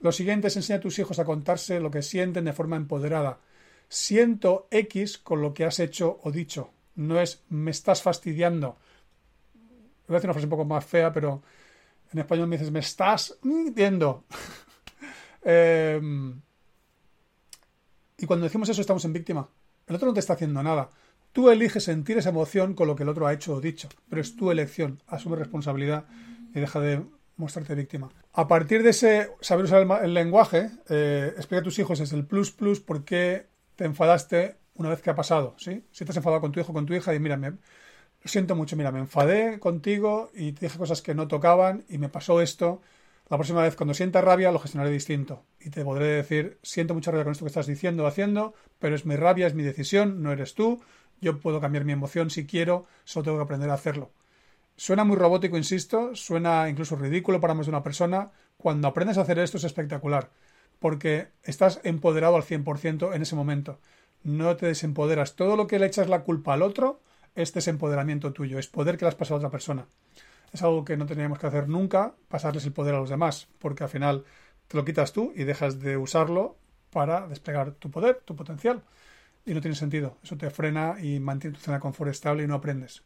[0.00, 3.38] Lo siguiente es enseñar a tus hijos a contarse lo que sienten de forma empoderada.
[3.88, 8.76] Siento X con lo que has hecho o dicho no es me estás fastidiando.
[10.06, 11.42] Voy a decir una frase un poco más fea, pero
[12.12, 14.24] en español me dices me estás mintiendo.
[15.44, 16.40] Em,
[18.16, 19.48] y cuando decimos eso estamos en víctima.
[19.88, 20.88] El otro no te está haciendo nada.
[21.32, 24.22] Tú eliges sentir esa emoción con lo que el otro ha hecho o dicho, pero
[24.22, 25.02] es tu elección.
[25.08, 26.06] Asume responsabilidad
[26.54, 27.04] y deja de
[27.36, 28.10] mostrarte víctima.
[28.34, 32.24] A partir de ese saber usar el, lenguaje, eh, explica a tus hijos es el
[32.24, 35.84] plus plus por qué te enfadaste una vez que ha pasado, ¿sí?
[35.92, 38.54] Si te has enfadado con tu hijo con tu hija, y mira, me, lo siento
[38.54, 42.40] mucho, mira, me enfadé contigo y te dije cosas que no tocaban y me pasó
[42.40, 42.80] esto.
[43.28, 45.44] La próxima vez, cuando sienta rabia, lo gestionaré distinto.
[45.60, 48.94] Y te podré decir, siento mucha rabia con esto que estás diciendo o haciendo, pero
[48.94, 50.82] es mi rabia, es mi decisión, no eres tú.
[51.20, 54.10] Yo puedo cambiar mi emoción si quiero, solo tengo que aprender a hacerlo.
[54.76, 58.30] Suena muy robótico, insisto, suena incluso ridículo para más de una persona.
[58.56, 60.30] Cuando aprendes a hacer esto es espectacular,
[60.78, 63.78] porque estás empoderado al 100% en ese momento
[64.24, 65.36] no te desempoderas.
[65.36, 67.00] Todo lo que le echas la culpa al otro
[67.34, 69.86] es desempoderamiento tuyo, es poder que le has pasado a otra persona.
[70.52, 73.84] Es algo que no teníamos que hacer nunca, pasarles el poder a los demás, porque
[73.84, 74.24] al final
[74.68, 76.56] te lo quitas tú y dejas de usarlo
[76.90, 78.82] para desplegar tu poder, tu potencial.
[79.44, 80.18] Y no tiene sentido.
[80.22, 83.02] Eso te frena y mantiene tu zona de confort estable y no aprendes.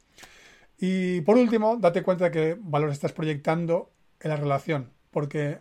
[0.79, 3.91] Y por último, date cuenta de qué valores estás proyectando
[4.21, 5.61] en la relación, porque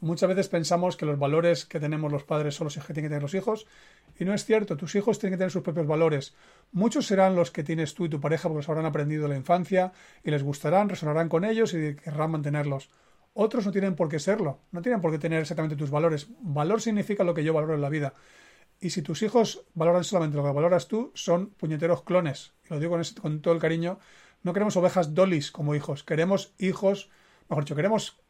[0.00, 3.08] muchas veces pensamos que los valores que tenemos los padres son los que tienen que
[3.08, 3.66] tener los hijos
[4.18, 6.34] y no es cierto, tus hijos tienen que tener sus propios valores.
[6.72, 9.36] Muchos serán los que tienes tú y tu pareja porque los habrán aprendido en la
[9.36, 9.92] infancia
[10.24, 12.90] y les gustarán, resonarán con ellos y querrán mantenerlos.
[13.34, 16.28] Otros no tienen por qué serlo, no tienen por qué tener exactamente tus valores.
[16.40, 18.14] Valor significa lo que yo valoro en la vida.
[18.80, 22.52] Y si tus hijos valoran solamente lo que valoras tú, son puñeteros clones.
[22.68, 24.00] Y lo digo con, con todo el cariño.
[24.42, 26.02] No queremos ovejas dolis como hijos.
[26.02, 27.10] Queremos hijos,
[27.48, 28.20] mejor dicho, queremos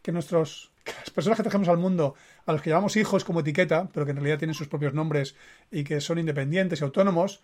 [0.00, 2.14] que nuestros que las personas que trajemos al mundo,
[2.46, 5.34] a los que llamamos hijos como etiqueta, pero que en realidad tienen sus propios nombres
[5.70, 7.42] y que son independientes y autónomos,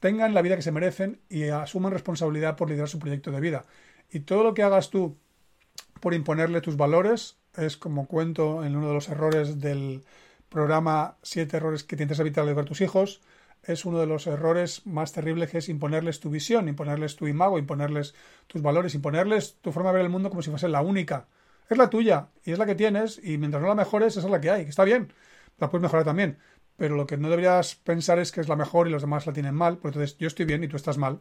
[0.00, 3.64] tengan la vida que se merecen y asuman responsabilidad por liderar su proyecto de vida.
[4.10, 5.16] Y todo lo que hagas tú
[6.00, 10.04] por imponerle tus valores es como cuento en uno de los errores del
[10.48, 13.20] programa Siete errores que tienes evitar al educar tus hijos.
[13.62, 17.58] Es uno de los errores más terribles que es imponerles tu visión, imponerles tu imago,
[17.58, 18.14] imponerles
[18.46, 21.26] tus valores, imponerles tu forma de ver el mundo como si fuese la única
[21.68, 24.32] es la tuya y es la que tienes y mientras no la mejores, esa es
[24.32, 25.12] la que hay, que está bien,
[25.58, 26.38] la puedes mejorar también.
[26.76, 29.32] Pero lo que no deberías pensar es que es la mejor y los demás la
[29.32, 31.20] tienen mal, pues entonces yo estoy bien y tú estás mal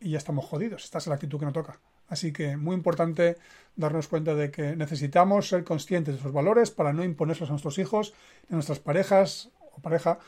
[0.00, 0.84] y ya estamos jodidos.
[0.84, 1.78] Esta es la actitud que no toca.
[2.08, 3.36] Así que muy importante
[3.74, 7.78] darnos cuenta de que necesitamos ser conscientes de esos valores para no imponerlos a nuestros
[7.78, 8.14] hijos,
[8.50, 10.18] a nuestras parejas o pareja,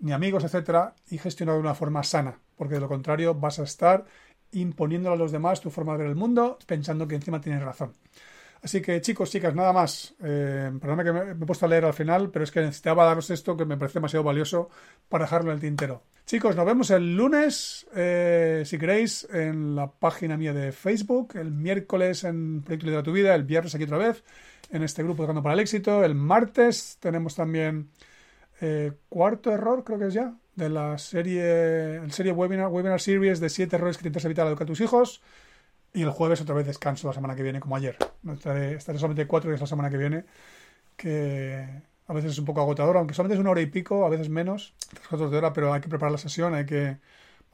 [0.00, 3.64] ni amigos, etcétera, y gestionar de una forma sana, porque de lo contrario vas a
[3.64, 4.04] estar
[4.52, 7.92] imponiéndole a los demás tu forma de ver el mundo pensando que encima tienes razón.
[8.62, 10.14] Así que chicos, chicas, nada más.
[10.22, 13.30] Eh, perdóname que me, he puesto a leer al final, pero es que necesitaba daros
[13.30, 14.68] esto que me parece demasiado valioso
[15.08, 16.02] para dejarlo en el tintero.
[16.26, 21.52] Chicos, nos vemos el lunes, eh, si queréis, en la página mía de Facebook, el
[21.52, 24.22] miércoles en Proyecto de tu Vida, el viernes aquí otra vez,
[24.70, 27.88] en este grupo de para el Éxito, el martes tenemos también
[28.60, 33.40] eh, cuarto error, creo que es ya, de la serie, el serie webinar, webinar series
[33.40, 35.22] de siete errores que intentas evitar al educar a tus hijos.
[35.94, 37.96] Y el jueves otra vez descanso la semana que viene, como ayer.
[38.30, 40.24] Estaré, estaré solamente cuatro días la semana que viene,
[40.96, 41.66] que
[42.06, 44.28] a veces es un poco agotador, aunque solamente es una hora y pico, a veces
[44.28, 46.98] menos, tres cuartos de hora, pero hay que preparar la sesión, hay que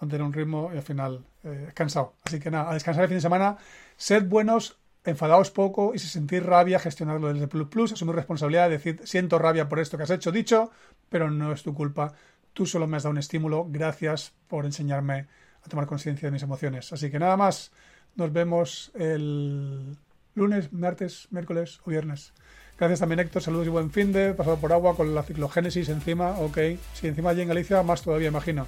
[0.00, 2.14] mantener un ritmo y al final eh, cansado.
[2.24, 3.56] Así que nada, a descansar el fin de semana,
[3.96, 9.00] sed buenos, enfadaos poco y si sentís rabia, gestionarlo desde Plus Plus, asumir responsabilidad, decir
[9.04, 10.70] siento rabia por esto que has hecho, dicho,
[11.08, 12.14] pero no es tu culpa,
[12.52, 15.26] tú solo me has dado un estímulo, gracias por enseñarme
[15.62, 16.92] a tomar conciencia de mis emociones.
[16.92, 17.72] Así que nada más.
[18.16, 19.96] Nos vemos el
[20.34, 22.32] lunes, martes, miércoles o viernes.
[22.78, 26.30] Gracias también Héctor, saludos y buen fin de, pasado por agua con la ciclogénesis encima,
[26.38, 26.58] ok.
[26.92, 28.66] Si encima allí en Galicia, más todavía imagino.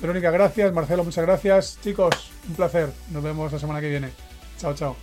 [0.00, 1.78] Verónica, gracias, Marcelo, muchas gracias.
[1.82, 4.10] Chicos, un placer, nos vemos la semana que viene.
[4.58, 4.96] Chao, chao.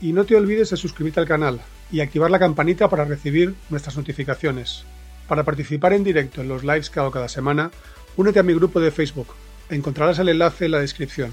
[0.00, 1.60] Y no te olvides de suscribirte al canal
[1.90, 4.84] y activar la campanita para recibir nuestras notificaciones.
[5.28, 7.70] Para participar en directo en los lives que hago cada semana,
[8.16, 9.28] únete a mi grupo de Facebook.
[9.70, 11.32] Encontrarás el enlace en la descripción.